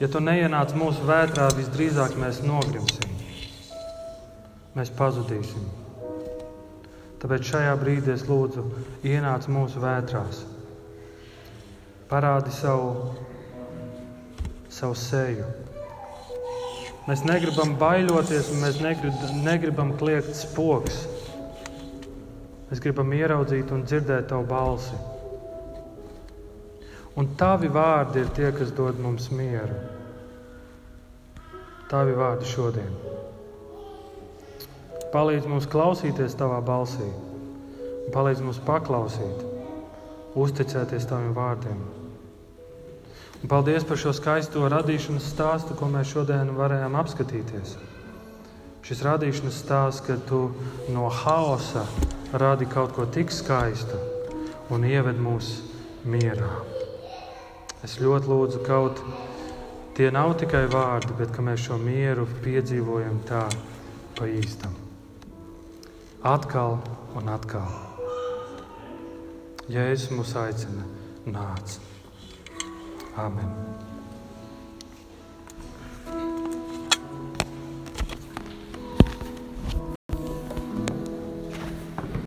Ja 0.00 0.08
tu 0.12 0.20
neienāc 0.20 0.76
mūsu 0.76 1.08
vētrā, 1.08 1.48
visdrīzāk 1.56 2.16
mēs 2.20 2.44
nogrimsim. 2.44 3.17
Mēs 4.78 4.92
pazudīsim. 4.94 5.64
Tāpēc 7.18 7.48
šajā 7.50 7.72
brīdī 7.80 8.12
es 8.14 8.22
lūdzu, 8.28 8.62
ienāc 9.10 9.48
mūsu 9.50 9.80
vētrās. 9.82 10.44
Parādi 12.06 12.52
savu, 12.54 13.16
savu 14.70 14.94
seju. 14.94 15.48
Mēs 17.08 17.24
negribam 17.26 17.74
baidoties, 17.80 18.52
un 18.52 18.62
mēs 18.62 18.78
negrib, 18.84 19.18
negribam 19.42 19.94
kliegt 19.98 20.30
spoks. 20.38 21.02
Mēs 22.68 22.82
gribam 22.84 23.10
ieraudzīt 23.16 23.74
un 23.74 23.82
dzirdēt 23.82 24.30
tavu 24.30 24.46
balsi. 24.46 24.94
Un 27.18 27.32
tavi 27.40 27.72
vārdi 27.72 28.22
ir 28.22 28.30
tie, 28.36 28.52
kas 28.54 28.70
dod 28.76 29.00
mums 29.02 29.32
mieru. 29.34 29.82
Tavi 31.90 32.14
vārdi 32.14 32.46
šodien. 32.46 32.92
Palīdz 35.08 35.46
mums 35.48 35.64
klausīties 35.72 36.34
tavā 36.36 36.58
balsī, 36.60 37.06
palīdz 38.12 38.42
mums 38.44 38.58
paklausīt, 38.66 39.44
uzticēties 40.36 41.06
taviem 41.08 41.30
vārdiem. 41.36 41.78
Un 43.38 43.48
paldies 43.48 43.86
par 43.88 43.96
šo 44.00 44.12
skaisto 44.12 44.66
radīšanas 44.68 45.30
stāstu, 45.32 45.76
ko 45.78 45.88
mēs 45.88 46.10
šodien 46.12 46.50
varējām 46.58 46.98
apskatīties. 47.00 47.76
Šis 48.84 49.00
radīšanas 49.06 49.60
stāsts, 49.62 50.02
kad 50.04 50.26
tu 50.28 50.42
no 50.92 51.06
haosa 51.22 51.86
radi 52.36 52.68
kaut 52.68 52.92
ko 52.96 53.06
tik 53.08 53.32
skaistu 53.32 54.00
un 54.74 54.84
ieved 54.84 55.16
mūs 55.24 55.54
mierā. 56.04 56.50
Es 57.86 57.96
ļoti 58.02 58.28
lūdzu 58.28 58.60
kaut 58.66 59.00
tie 59.96 60.10
nav 60.12 60.34
tikai 60.42 60.66
vārdi, 60.68 61.16
bet 61.16 61.32
ka 61.32 61.46
mēs 61.48 61.64
šo 61.68 61.80
mieru 61.80 62.26
piedzīvojam 62.44 63.22
tā 63.30 63.46
pa 64.18 64.28
īstam. 64.28 64.87
Atkal 66.26 66.80
un 67.14 67.28
atkal. 67.30 67.68
Jēzus 69.70 70.10
mūs 70.10 70.34
aicina, 70.34 70.82
nāc! 71.30 71.76
Amen! 73.14 73.77